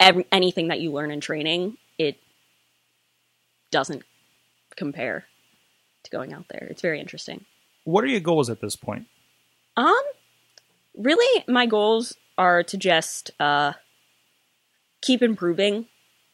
every, 0.00 0.26
anything 0.32 0.68
that 0.68 0.80
you 0.80 0.92
learn 0.92 1.10
in 1.10 1.20
training, 1.20 1.76
it 1.98 2.16
doesn't 3.70 4.02
compare 4.76 5.26
to 6.04 6.10
going 6.10 6.32
out 6.32 6.46
there. 6.48 6.66
It's 6.70 6.82
very 6.82 7.00
interesting. 7.00 7.44
What 7.84 8.04
are 8.04 8.08
your 8.08 8.20
goals 8.20 8.50
at 8.50 8.60
this 8.60 8.76
point? 8.76 9.06
Um, 9.76 9.94
really, 10.96 11.44
my 11.46 11.66
goals 11.66 12.16
are 12.36 12.62
to 12.64 12.76
just 12.76 13.30
uh, 13.40 13.72
keep 15.00 15.22
improving, 15.22 15.86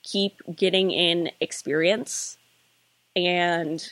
keep 0.04 0.40
getting 0.54 0.92
in 0.92 1.30
experience, 1.40 2.38
and 3.16 3.84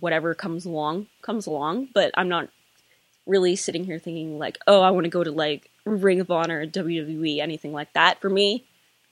whatever 0.00 0.34
comes 0.34 0.64
along 0.64 1.06
comes 1.22 1.46
along. 1.46 1.88
But 1.94 2.10
I'm 2.14 2.28
not 2.28 2.48
really 3.26 3.54
sitting 3.54 3.84
here 3.84 3.98
thinking 3.98 4.38
like, 4.38 4.58
oh, 4.66 4.80
I 4.80 4.90
want 4.90 5.04
to 5.04 5.10
go 5.10 5.22
to 5.22 5.30
like 5.30 5.70
Ring 5.84 6.20
of 6.20 6.30
Honor, 6.30 6.66
WWE, 6.66 7.38
anything 7.38 7.72
like 7.72 7.92
that. 7.92 8.20
For 8.20 8.30
me, 8.30 8.64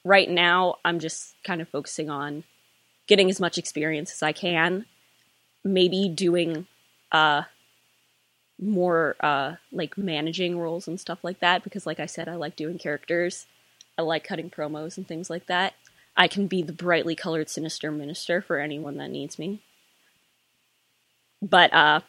right 0.05 0.29
now, 0.29 0.77
I'm 0.85 0.99
just 0.99 1.35
kind 1.45 1.61
of 1.61 1.69
focusing 1.69 2.11
on 2.11 2.45
getting 3.07 3.31
as 3.31 3.39
much 3.39 3.59
experience 3.59 4.13
as 4.13 4.23
I 4.23 4.33
can. 4.33 4.87
Maybe 5.63 6.09
doing 6.09 6.67
uh 7.13 7.43
more 8.61 9.17
uh 9.21 9.55
like 9.71 9.99
managing 9.99 10.59
roles 10.59 10.89
and 10.89 10.99
stuff 10.99 11.23
like 11.23 11.41
that 11.41 11.63
because 11.63 11.87
like 11.87 12.01
I 12.01 12.07
said 12.07 12.29
I 12.29 12.35
like 12.37 12.57
doing 12.57 12.79
characters. 12.79 13.47
I 13.99 14.03
like 14.03 14.25
cutting 14.25 14.51
promos 14.51 14.97
and 14.97 15.07
things 15.07 15.31
like 15.31 15.47
that. 15.47 15.75
I 16.17 16.29
can 16.29 16.47
be 16.47 16.63
the 16.63 16.73
brightly 16.73 17.15
colored 17.15 17.49
sinister 17.49 17.91
minister 17.91 18.41
for 18.41 18.59
anyone 18.59 18.97
that 18.97 19.11
needs 19.11 19.39
me. 19.39 19.61
But 21.43 21.73
uh, 21.73 22.01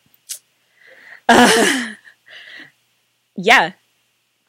yeah, 3.36 3.74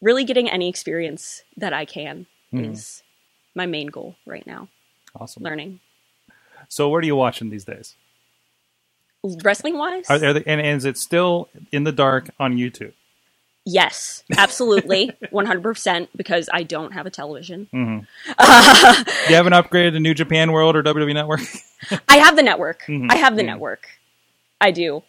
really 0.00 0.24
getting 0.24 0.48
any 0.48 0.68
experience 0.68 1.42
that 1.56 1.72
I 1.72 1.84
can 1.84 2.26
is 2.52 3.02
my 3.54 3.66
main 3.66 3.88
goal 3.88 4.16
right 4.24 4.46
now. 4.46 4.68
Awesome. 5.18 5.42
Learning 5.42 5.80
So, 6.68 6.88
what 6.88 7.02
are 7.02 7.06
you 7.06 7.16
watching 7.16 7.50
these 7.50 7.64
days? 7.64 7.96
wrestling 9.42 9.76
wise. 9.76 10.08
Are, 10.08 10.24
are 10.24 10.32
they, 10.32 10.44
and 10.46 10.60
is 10.60 10.84
it 10.84 10.96
still 10.96 11.48
in 11.72 11.84
the 11.84 11.92
dark 11.92 12.30
on 12.38 12.56
YouTube? 12.56 12.92
Yes, 13.70 14.24
absolutely, 14.36 15.12
one 15.30 15.44
hundred 15.44 15.62
percent. 15.62 16.08
Because 16.16 16.48
I 16.50 16.62
don't 16.62 16.92
have 16.92 17.04
a 17.04 17.10
television. 17.10 17.68
Do 17.70 17.78
you 18.38 19.34
haven't 19.34 19.52
upgraded 19.52 19.92
to 19.92 20.00
New 20.00 20.14
Japan 20.14 20.52
World 20.52 20.74
or 20.74 20.82
WWE 20.82 21.12
Network? 21.12 21.40
I 22.08 22.16
have 22.16 22.34
the 22.34 22.42
network. 22.42 22.84
Mhm, 22.86 23.10
I 23.10 23.16
have 23.16 23.36
the 23.36 23.42
mhm. 23.42 23.46
network. 23.46 23.86
I 24.58 24.70
do. 24.70 25.02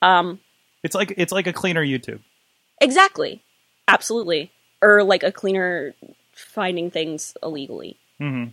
Um, 0.00 0.40
it's 0.82 0.94
like 0.94 1.12
it's 1.18 1.30
like 1.30 1.46
a 1.46 1.52
cleaner 1.52 1.84
YouTube. 1.84 2.20
exactly, 2.80 3.42
absolutely, 3.86 4.50
or 4.80 5.04
like 5.04 5.22
a 5.22 5.30
cleaner 5.30 5.94
finding 6.32 6.90
things 6.90 7.36
illegally. 7.42 7.98
hmm 8.18 8.46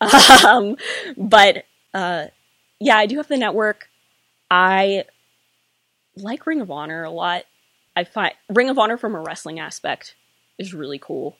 um, 0.46 0.76
but 1.16 1.64
uh, 1.92 2.26
yeah, 2.78 2.96
I 2.96 3.06
do 3.06 3.16
have 3.16 3.26
the 3.26 3.36
network. 3.36 3.88
I 4.48 5.06
like 6.16 6.46
Ring 6.46 6.60
of 6.60 6.70
Honor 6.70 7.02
a 7.02 7.10
lot. 7.10 7.42
I 7.98 8.04
find 8.04 8.32
Ring 8.48 8.70
of 8.70 8.78
Honor 8.78 8.96
from 8.96 9.16
a 9.16 9.20
wrestling 9.20 9.58
aspect 9.58 10.14
is 10.56 10.72
really 10.72 11.00
cool. 11.00 11.36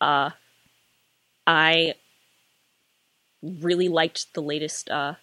Uh, 0.00 0.30
I 1.46 1.96
really 3.42 3.90
liked 3.90 4.32
the 4.32 4.40
latest 4.40 4.88
uh, 4.88 5.16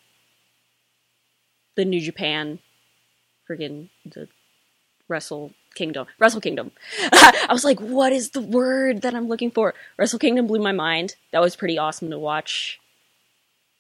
the 1.76 1.84
New 1.84 2.00
Japan 2.00 2.60
friggin' 3.50 3.90
the 4.06 4.28
Wrestle 5.08 5.52
Kingdom. 5.74 6.06
Wrestle 6.20 6.42
Kingdom. 6.42 6.70
I 7.12 7.48
was 7.50 7.64
like, 7.64 7.80
what 7.80 8.14
is 8.14 8.30
the 8.30 8.42
word 8.42 9.02
that 9.02 9.16
I'm 9.16 9.28
looking 9.28 9.50
for? 9.50 9.74
Wrestle 9.98 10.20
Kingdom 10.20 10.46
blew 10.46 10.60
my 10.60 10.74
mind. 10.74 11.16
That 11.32 11.42
was 11.42 11.56
pretty 11.56 11.80
awesome 11.80 12.12
to 12.12 12.20
watch. 12.20 12.80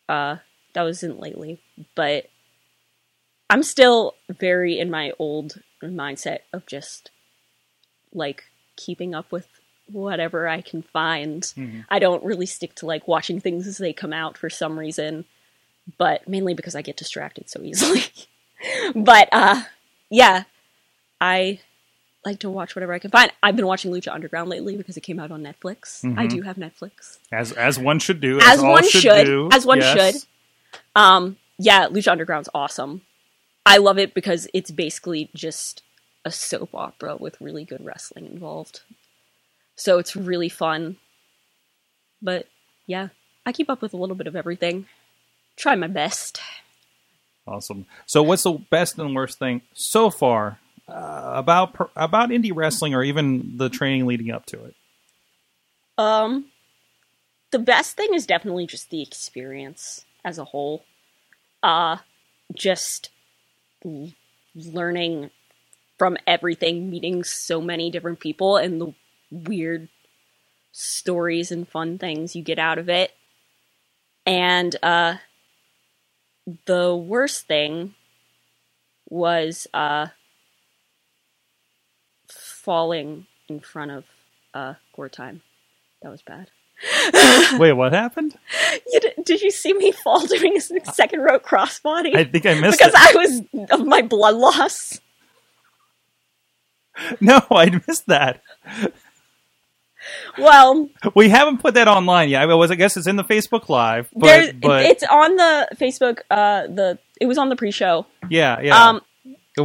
Uh 0.09 0.37
that 0.73 0.81
wasn't 0.81 1.19
lately, 1.19 1.61
but 1.93 2.27
I'm 3.51 3.61
still 3.61 4.15
very 4.31 4.79
in 4.79 4.89
my 4.89 5.11
old 5.19 5.61
mindset 5.89 6.39
of 6.53 6.65
just 6.65 7.11
like 8.13 8.45
keeping 8.75 9.13
up 9.15 9.31
with 9.31 9.47
whatever 9.91 10.47
I 10.47 10.61
can 10.61 10.81
find. 10.81 11.41
Mhm. 11.43 11.85
I 11.89 11.99
don't 11.99 12.23
really 12.23 12.45
stick 12.45 12.75
to 12.75 12.85
like 12.85 13.07
watching 13.07 13.39
things 13.41 13.67
as 13.67 13.77
they 13.77 13.93
come 13.93 14.13
out 14.13 14.37
for 14.37 14.49
some 14.49 14.77
reason, 14.79 15.25
but 15.97 16.27
mainly 16.27 16.53
because 16.53 16.75
I 16.75 16.81
get 16.81 16.97
distracted 16.97 17.49
so 17.49 17.61
easily. 17.61 18.01
but 18.95 19.29
uh 19.31 19.63
yeah, 20.09 20.43
I 21.19 21.59
like 22.25 22.39
to 22.39 22.49
watch 22.49 22.75
whatever 22.75 22.93
I 22.93 22.99
can 22.99 23.11
find. 23.11 23.31
I've 23.41 23.55
been 23.55 23.65
watching 23.65 23.91
Lucha 23.91 24.13
Underground 24.13 24.49
lately 24.49 24.77
because 24.77 24.95
it 24.97 25.01
came 25.01 25.19
out 25.19 25.31
on 25.31 25.41
Netflix. 25.41 26.03
I 26.17 26.27
Mhm. 26.27 26.29
do 26.29 26.41
have 26.43 26.57
Netflix. 26.57 27.17
As 27.31 27.51
as 27.53 27.79
one 27.79 27.99
should 27.99 28.21
do. 28.21 28.39
As 28.41 28.59
all 28.63 28.71
one 28.71 28.87
should. 28.87 29.25
do. 29.25 29.49
As 29.51 29.65
one 29.65 29.79
Yes. 29.79 30.13
should. 30.13 30.23
Um, 30.95 31.37
yeah, 31.57 31.87
Lucha 31.87 32.11
Underground's 32.11 32.49
awesome. 32.53 33.01
I 33.65 33.77
love 33.77 33.97
it 33.97 34.13
because 34.13 34.47
it's 34.53 34.71
basically 34.71 35.29
just 35.35 35.83
a 36.25 36.31
soap 36.31 36.73
opera 36.73 37.15
with 37.15 37.39
really 37.41 37.63
good 37.63 37.83
wrestling 37.83 38.25
involved. 38.25 38.81
So 39.75 39.99
it's 39.99 40.15
really 40.15 40.49
fun. 40.49 40.97
But 42.21 42.47
yeah, 42.85 43.09
I 43.45 43.51
keep 43.51 43.69
up 43.69 43.81
with 43.81 43.93
a 43.93 43.97
little 43.97 44.15
bit 44.15 44.27
of 44.27 44.35
everything. 44.35 44.85
Try 45.55 45.75
my 45.75 45.87
best. 45.87 46.39
Awesome. 47.47 47.85
So, 48.05 48.21
what's 48.21 48.43
the 48.43 48.53
best 48.53 48.99
and 48.99 49.15
worst 49.15 49.39
thing 49.39 49.61
so 49.73 50.09
far 50.09 50.59
uh, 50.87 51.33
about 51.35 51.91
about 51.95 52.29
indie 52.29 52.55
wrestling, 52.55 52.93
or 52.93 53.03
even 53.03 53.57
the 53.57 53.69
training 53.69 54.05
leading 54.05 54.31
up 54.31 54.45
to 54.47 54.63
it? 54.65 54.75
Um, 55.97 56.45
the 57.51 57.59
best 57.59 57.97
thing 57.97 58.13
is 58.13 58.25
definitely 58.25 58.67
just 58.67 58.89
the 58.89 59.01
experience 59.01 60.05
as 60.23 60.37
a 60.37 60.45
whole. 60.45 60.85
Uh, 61.63 61.97
just 62.53 63.09
learning 64.55 65.29
from 65.97 66.17
everything, 66.25 66.89
meeting 66.89 67.23
so 67.23 67.61
many 67.61 67.89
different 67.91 68.19
people, 68.19 68.57
and 68.57 68.81
the 68.81 68.93
weird 69.31 69.87
stories 70.71 71.51
and 71.51 71.67
fun 71.67 71.97
things 71.97 72.35
you 72.35 72.43
get 72.43 72.59
out 72.59 72.77
of 72.77 72.89
it. 72.89 73.11
And 74.25 74.75
uh, 74.81 75.15
the 76.65 76.95
worst 76.95 77.47
thing 77.47 77.95
was 79.09 79.67
uh, 79.73 80.07
falling 82.27 83.27
in 83.47 83.59
front 83.59 83.91
of 83.91 84.05
uh, 84.53 84.73
Gore 84.95 85.09
Time. 85.09 85.41
That 86.01 86.09
was 86.09 86.21
bad. 86.21 86.49
Wait, 87.59 87.73
what 87.73 87.93
happened? 87.93 88.35
You 88.91 88.99
d- 88.99 89.13
did 89.23 89.41
you 89.41 89.51
see 89.51 89.73
me 89.73 89.90
fall 90.19 90.27
doing 90.27 90.57
a 90.57 90.91
second 90.93 91.21
row 91.21 91.39
crossbody? 91.39 92.15
I 92.15 92.23
think 92.23 92.45
I 92.45 92.59
missed 92.59 92.79
because 92.79 92.93
it. 92.93 93.15
I 93.15 93.17
was 93.17 93.69
of 93.71 93.85
my 93.87 94.01
blood 94.01 94.35
loss. 94.35 94.99
No, 97.19 97.39
I 97.49 97.81
missed 97.87 98.07
that. 98.07 98.41
Well, 100.37 100.89
We 101.15 101.29
haven't 101.29 101.59
put 101.59 101.75
that 101.75 101.87
online 101.87 102.29
yet. 102.29 102.41
I, 102.41 102.53
was, 102.53 102.71
I 102.71 102.75
guess 102.75 102.97
it's 102.97 103.07
in 103.07 103.15
the 103.15 103.23
Facebook 103.23 103.69
Live, 103.69 104.09
but, 104.15 104.59
but 104.59 104.85
it's 104.85 105.03
on 105.03 105.35
the 105.35 105.67
Facebook. 105.75 106.19
Uh, 106.29 106.67
the 106.67 106.99
it 107.19 107.27
was 107.27 107.37
on 107.37 107.49
the 107.49 107.55
pre-show. 107.55 108.05
yeah, 108.29 108.59
yeah. 108.61 108.89
Um, 108.89 109.01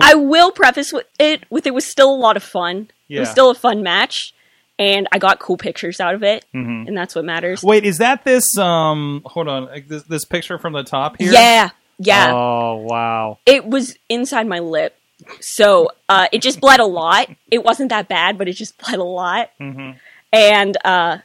I 0.01 0.15
will 0.15 0.51
preface 0.53 0.93
with 0.93 1.07
it 1.19 1.45
with 1.51 1.67
it 1.67 1.73
was 1.75 1.85
still 1.87 2.13
a 2.13 2.17
lot 2.17 2.37
of 2.37 2.43
fun. 2.43 2.91
It 3.09 3.21
was 3.21 3.31
still 3.31 3.51
a 3.51 3.55
fun 3.55 3.83
match, 3.83 4.35
and 4.79 5.09
I 5.13 5.19
got 5.19 5.39
cool 5.39 5.57
pictures 5.57 6.01
out 6.01 6.15
of 6.15 6.23
it, 6.23 6.45
Mhm. 6.55 6.87
and 6.89 6.97
that's 6.97 7.15
what 7.15 7.25
matters. 7.25 7.63
Wait, 7.63 7.85
is 7.85 7.99
that 7.99 8.25
this? 8.25 8.57
Um, 8.59 9.23
hold 9.27 9.49
on, 9.49 9.67
like 9.67 9.89
this, 9.89 10.03
this 10.05 10.25
picture 10.25 10.59
from 10.59 10.73
the 10.73 10.83
top 10.85 11.17
here. 11.19 11.33
Yeah, 11.33 11.71
yeah. 11.99 12.33
Oh 12.35 12.77
wow. 12.77 13.39
it 13.47 13.65
was 13.67 13.97
inside 14.09 14.47
my 14.47 14.59
lip, 14.59 14.95
so 15.41 15.91
uh, 16.09 16.27
it 16.33 16.43
just 16.43 16.61
bled 16.61 16.81
a 16.81 16.85
lot. 16.87 17.29
It 17.51 17.65
wasn't 17.65 17.89
that 17.91 18.09
bad, 18.09 18.37
but 18.39 18.49
it 18.49 18.53
just 18.53 18.77
bled 18.85 18.99
a 18.99 19.05
lot. 19.05 19.51
hmm 19.59 19.93
And 20.33 20.77
uh 20.85 21.19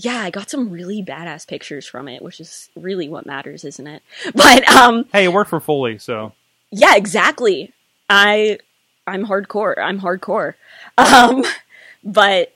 yeah, 0.00 0.20
I 0.22 0.30
got 0.30 0.48
some 0.48 0.70
really 0.70 1.02
badass 1.02 1.46
pictures 1.48 1.84
from 1.84 2.06
it, 2.06 2.22
which 2.22 2.38
is 2.40 2.68
really 2.76 3.08
what 3.08 3.26
matters, 3.26 3.64
isn't 3.64 3.86
it? 3.86 4.02
But 4.34 4.68
um 4.70 5.06
Hey, 5.12 5.24
it 5.24 5.32
worked 5.32 5.50
for 5.50 5.60
Foley, 5.60 5.98
so 5.98 6.32
yeah, 6.70 6.94
exactly. 6.96 7.72
I 8.08 8.58
I'm 9.06 9.26
hardcore. 9.26 9.74
I'm 9.78 10.00
hardcore. 10.00 10.54
Um 10.98 11.44
but 12.04 12.54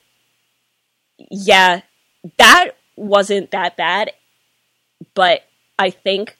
yeah, 1.29 1.81
that 2.37 2.71
wasn't 2.95 3.51
that 3.51 3.77
bad, 3.77 4.11
but 5.13 5.43
I 5.77 5.89
think 5.89 6.37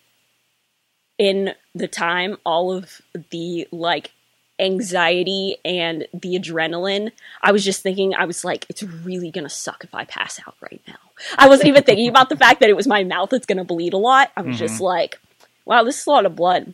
in 1.17 1.53
the 1.75 1.87
time 1.87 2.37
all 2.45 2.71
of 2.71 3.01
the 3.31 3.67
like 3.71 4.11
anxiety 4.59 5.57
and 5.65 6.07
the 6.13 6.39
adrenaline, 6.39 7.11
I 7.41 7.51
was 7.51 7.63
just 7.63 7.81
thinking, 7.81 8.13
I 8.13 8.25
was 8.25 8.45
like, 8.45 8.65
it's 8.69 8.83
really 8.83 9.31
gonna 9.31 9.49
suck 9.49 9.83
if 9.83 9.93
I 9.93 10.05
pass 10.05 10.39
out 10.47 10.55
right 10.61 10.81
now. 10.87 10.95
I 11.37 11.47
wasn't 11.47 11.69
even 11.69 11.83
thinking 11.83 12.09
about 12.09 12.29
the 12.29 12.37
fact 12.37 12.59
that 12.59 12.69
it 12.69 12.75
was 12.75 12.87
my 12.87 13.03
mouth 13.03 13.29
that's 13.29 13.45
gonna 13.45 13.65
bleed 13.65 13.93
a 13.93 13.97
lot. 13.97 14.31
I 14.37 14.41
was 14.41 14.57
just 14.57 14.79
like, 14.79 15.19
wow, 15.65 15.83
this 15.83 15.99
is 15.99 16.07
a 16.07 16.09
lot 16.09 16.25
of 16.25 16.35
blood. 16.35 16.73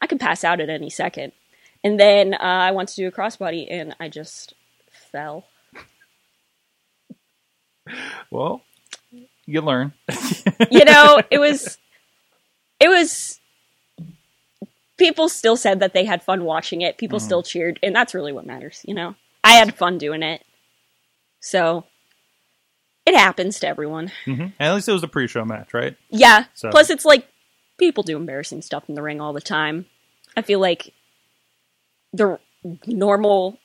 I 0.00 0.06
could 0.06 0.20
pass 0.20 0.44
out 0.44 0.60
at 0.60 0.70
any 0.70 0.90
second. 0.90 1.32
And 1.82 1.98
then 1.98 2.34
uh, 2.34 2.38
I 2.40 2.72
went 2.72 2.90
to 2.90 2.96
do 2.96 3.08
a 3.08 3.12
crossbody 3.12 3.66
and 3.70 3.94
I 3.98 4.08
just 4.08 4.54
fell. 4.90 5.46
well, 8.30 8.62
you 9.46 9.60
learn. 9.60 9.92
you 10.70 10.84
know, 10.84 11.22
it 11.30 11.38
was 11.40 11.78
it 12.78 12.88
was 12.88 13.40
people 14.96 15.28
still 15.28 15.56
said 15.56 15.80
that 15.80 15.94
they 15.94 16.04
had 16.04 16.22
fun 16.22 16.44
watching 16.44 16.82
it. 16.82 16.98
People 16.98 17.18
still 17.20 17.42
cheered, 17.42 17.78
and 17.82 17.94
that's 17.94 18.14
really 18.14 18.32
what 18.32 18.46
matters, 18.46 18.82
you 18.86 18.94
know. 18.94 19.14
I 19.42 19.52
had 19.54 19.74
fun 19.74 19.98
doing 19.98 20.22
it. 20.22 20.44
So 21.40 21.84
it 23.06 23.16
happens 23.16 23.58
to 23.60 23.66
everyone. 23.68 24.12
hmm 24.26 24.46
At 24.58 24.74
least 24.74 24.88
it 24.88 24.92
was 24.92 25.02
a 25.02 25.08
pre-show 25.08 25.44
match, 25.44 25.72
right? 25.72 25.96
Yeah. 26.10 26.44
So- 26.54 26.70
Plus 26.70 26.90
it's 26.90 27.04
like 27.06 27.26
people 27.78 28.02
do 28.02 28.16
embarrassing 28.16 28.60
stuff 28.62 28.84
in 28.88 28.94
the 28.94 29.02
ring 29.02 29.20
all 29.20 29.32
the 29.32 29.40
time. 29.40 29.86
I 30.36 30.42
feel 30.42 30.60
like 30.60 30.92
the 32.12 32.38
normal 32.86 33.58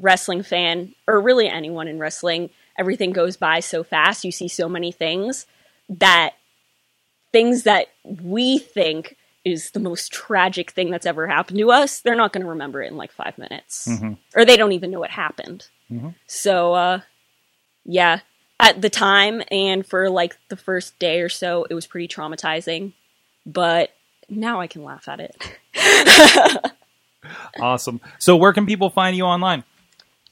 wrestling 0.00 0.42
fan 0.44 0.94
or 1.08 1.20
really 1.20 1.48
anyone 1.48 1.88
in 1.88 1.98
wrestling, 1.98 2.50
everything 2.78 3.12
goes 3.12 3.36
by 3.36 3.60
so 3.60 3.82
fast. 3.82 4.24
You 4.24 4.32
see 4.32 4.48
so 4.48 4.68
many 4.68 4.92
things 4.92 5.46
that 5.88 6.34
things 7.32 7.62
that 7.64 7.86
we 8.04 8.58
think 8.58 9.16
is 9.44 9.70
the 9.72 9.80
most 9.80 10.12
tragic 10.12 10.70
thing 10.70 10.90
that's 10.90 11.06
ever 11.06 11.26
happened 11.26 11.58
to 11.58 11.70
us, 11.72 12.00
they're 12.00 12.14
not 12.14 12.32
going 12.32 12.44
to 12.44 12.50
remember 12.50 12.80
it 12.82 12.90
in 12.90 12.96
like 12.96 13.10
5 13.12 13.36
minutes. 13.38 13.88
Mhm. 13.88 14.16
Or 14.36 14.44
they 14.44 14.56
don't 14.56 14.72
even 14.72 14.90
know 14.90 15.02
it 15.02 15.10
happened. 15.10 15.66
Mhm. 15.90 16.14
So 16.26 16.74
uh 16.74 17.00
yeah, 17.84 18.20
at 18.60 18.80
the 18.80 18.90
time 18.90 19.42
and 19.50 19.84
for 19.84 20.08
like 20.08 20.36
the 20.48 20.56
first 20.56 20.96
day 21.00 21.20
or 21.20 21.28
so, 21.28 21.66
it 21.68 21.74
was 21.74 21.86
pretty 21.86 22.06
traumatizing. 22.06 22.92
But 23.44 23.90
now 24.28 24.60
I 24.60 24.68
can 24.68 24.84
laugh 24.84 25.08
at 25.08 25.20
it. 25.20 25.58
Awesome. 27.60 28.00
So, 28.18 28.36
where 28.36 28.52
can 28.52 28.66
people 28.66 28.90
find 28.90 29.16
you 29.16 29.24
online? 29.24 29.62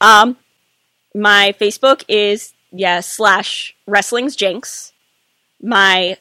Um, 0.00 0.36
my 1.14 1.54
Facebook 1.60 2.04
is 2.08 2.52
yeah, 2.72 3.00
slash 3.00 3.74
wrestling's 3.86 4.36
jinx. 4.36 4.92
My 5.60 6.16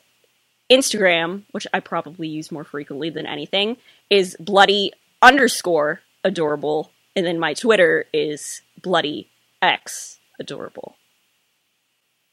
Instagram, 0.69 1.43
which 1.51 1.67
I 1.73 1.79
probably 1.79 2.27
use 2.27 2.51
more 2.51 2.63
frequently 2.63 3.09
than 3.09 3.25
anything, 3.25 3.77
is 4.09 4.35
bloody 4.39 4.91
underscore 5.21 6.01
adorable. 6.23 6.91
And 7.15 7.25
then 7.25 7.39
my 7.39 7.53
Twitter 7.53 8.05
is 8.13 8.61
bloody 8.81 9.29
x 9.61 10.19
adorable. 10.39 10.95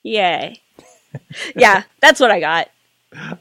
Yay. 0.02 0.60
yeah, 1.56 1.84
that's 2.00 2.20
what 2.20 2.30
I 2.30 2.40
got. 2.40 2.68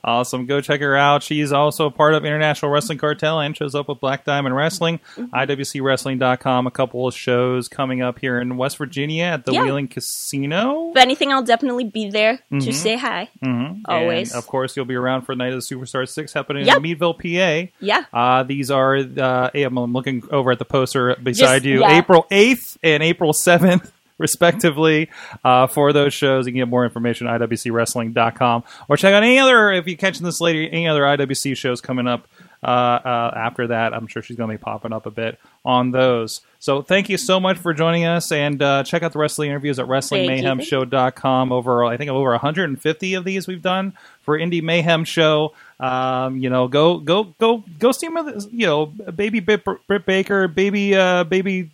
Awesome. 0.04 0.46
Go 0.46 0.62
check 0.62 0.80
her 0.82 0.96
out. 0.96 1.24
She's 1.24 1.52
also 1.52 1.88
a 1.88 1.92
part 1.92 2.14
of 2.14 2.24
International 2.24 2.72
Wrestling 2.72 2.98
Cartel 2.98 3.40
and 3.40 3.58
shows 3.58 3.76
up 3.76 3.90
with 3.90 4.00
Black 4.00 4.24
Diamond 4.24 4.56
Wrestling, 4.56 5.00
Mm-hmm. 5.18 5.34
IWCWrestling.com. 5.36 6.68
A 6.68 6.72
couple 6.72 7.08
of 7.08 7.16
shows 7.16 7.68
coming 7.68 8.02
up 8.02 8.20
here 8.20 8.40
in 8.40 8.58
West 8.58 8.78
Virginia 8.78 9.24
at 9.26 9.46
the 9.46 9.54
Yeah. 9.54 9.64
Wheeling 9.64 9.88
Casino. 9.88 10.92
If 10.92 10.98
anything, 10.98 11.32
I'll 11.32 11.44
definitely 11.44 11.86
be 11.86 12.10
there 12.10 12.40
Mhm. 12.52 12.64
to 12.64 12.74
say 12.74 12.96
hi. 12.98 13.30
Mhm. 13.44 13.82
Always. 13.86 14.32
And 14.32 14.38
of 14.40 14.48
course, 14.48 14.76
you'll 14.78 14.86
be 14.86 14.96
around 14.96 15.24
for 15.24 15.36
Night 15.36 15.54
of 15.54 15.68
the 15.68 15.76
Superstar 15.76 16.08
6 16.08 16.34
happening 16.34 16.66
Yep. 16.66 16.78
in 16.78 16.84
Meadville, 16.84 17.14
PA. 17.16 17.72
Yeah. 17.80 18.04
Uh, 18.14 18.44
these 18.44 18.70
are, 18.72 18.96
uh, 18.98 19.50
I'm 19.54 19.94
looking 19.94 20.24
over 20.32 20.52
at 20.52 20.60
the 20.60 20.66
poster 20.66 21.16
beside 21.22 21.64
Just- 21.64 21.66
you, 21.66 21.82
yeah. 21.82 21.98
April 21.98 22.26
8th 22.32 22.78
and 22.84 23.02
April 23.04 23.34
7th, 23.34 23.92
respectively, 24.18 25.10
uh, 25.44 25.68
for 25.68 25.94
those 25.94 26.14
shows. 26.14 26.46
You 26.46 26.54
can 26.54 26.60
get 26.60 26.68
more 26.68 26.86
information 26.86 27.28
at 27.28 27.42
IWCWrestling.com 27.42 28.64
or 28.88 28.98
check 28.98 29.14
out 29.14 29.24
any 29.24 29.40
other, 29.40 29.72
if 29.72 29.88
you're 29.88 29.98
catching 29.98 30.26
this 30.26 30.42
later, 30.42 30.62
any 30.72 30.88
other 30.88 31.02
IWC 31.02 31.58
shows 31.58 31.82
coming 31.82 32.08
up 32.08 32.28
uh, 32.64 33.00
uh, 33.06 33.34
after 33.36 33.68
that. 33.68 33.94
I'm 33.94 34.08
sure 34.08 34.22
she's 34.22 34.38
going 34.38 34.50
to 34.50 34.58
be 34.58 34.62
popping 34.62 34.92
up 34.92 35.06
a 35.06 35.12
bit 35.12 35.40
on 35.64 35.92
those. 35.92 36.42
So 36.60 36.82
thank 36.82 37.10
you 37.10 37.18
so 37.18 37.40
much 37.40 37.58
for 37.58 37.74
joining 37.74 38.06
us 38.06 38.32
and 38.32 38.60
uh, 38.62 38.84
check 38.84 39.04
out 39.04 39.14
the 39.14 39.20
wrestling 39.20 39.52
interviews 39.52 39.78
at 39.78 39.86
WrestlingMayhemShow.com. 39.86 41.52
Over, 41.52 41.86
I 41.86 41.98
think, 41.98 42.10
over 42.10 42.32
150 42.32 43.14
of 43.14 43.24
these 43.24 43.48
we've 43.48 43.62
done 43.62 43.94
for 44.22 44.38
Indy 44.38 44.62
Mayhem 44.62 45.04
Show. 45.04 45.54
Um, 45.80 46.38
you 46.38 46.50
know, 46.50 46.68
go 46.68 46.98
go 46.98 47.26
go 47.38 47.64
go 47.78 47.92
see 47.92 48.08
with, 48.08 48.48
You 48.52 48.66
know, 48.66 48.86
baby 48.86 49.42
Britt, 49.42 49.64
Britt 49.88 50.06
Baker, 50.06 50.48
baby 50.48 50.96
uh, 50.96 51.26
baby 51.26 51.70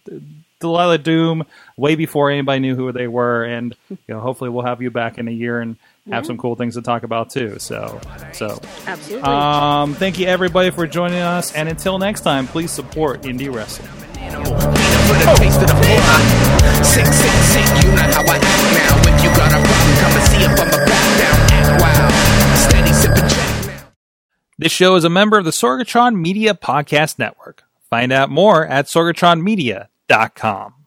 Delilah 0.62 0.98
Doom, 0.98 1.44
way 1.76 1.96
before 1.96 2.32
anybody 2.32 2.60
knew 2.60 2.76
who 2.76 2.92
they 2.92 3.08
were, 3.08 3.44
and 3.44 3.76
you 3.90 3.98
know, 4.08 4.20
hopefully 4.20 4.50
we'll 4.50 4.66
have 4.66 4.82
you 4.82 4.90
back 4.92 5.18
in 5.18 5.28
a 5.28 5.32
year 5.32 5.60
and 5.60 5.76
have 6.10 6.26
some 6.26 6.38
cool 6.38 6.56
things 6.56 6.76
to 6.76 6.82
talk 6.82 7.04
about 7.04 7.30
too. 7.30 7.60
So, 7.60 8.00
so 8.34 8.60
Absolutely. 8.88 9.22
um, 9.28 9.94
thank 9.96 10.18
you 10.18 10.26
everybody 10.28 10.72
for 10.72 10.88
joining 10.88 11.20
us, 11.20 11.54
and 11.54 11.68
until 11.68 12.00
next 12.00 12.22
time, 12.22 12.48
please 12.48 12.72
support 12.72 13.24
indie 13.24 13.54
wrestling. 13.54 13.90
This 24.58 24.72
show 24.72 24.96
is 24.96 25.04
a 25.04 25.10
member 25.10 25.38
of 25.40 25.46
the 25.46 25.52
Sorgatron 25.52 26.16
Media 26.16 26.54
Podcast 26.54 27.18
Network. 27.18 27.64
Find 27.90 28.12
out 28.12 28.30
more 28.30 28.66
at 28.66 28.86
sorgatronmedia.com 28.86 29.88
dot 30.12 30.36
com. 30.36 30.81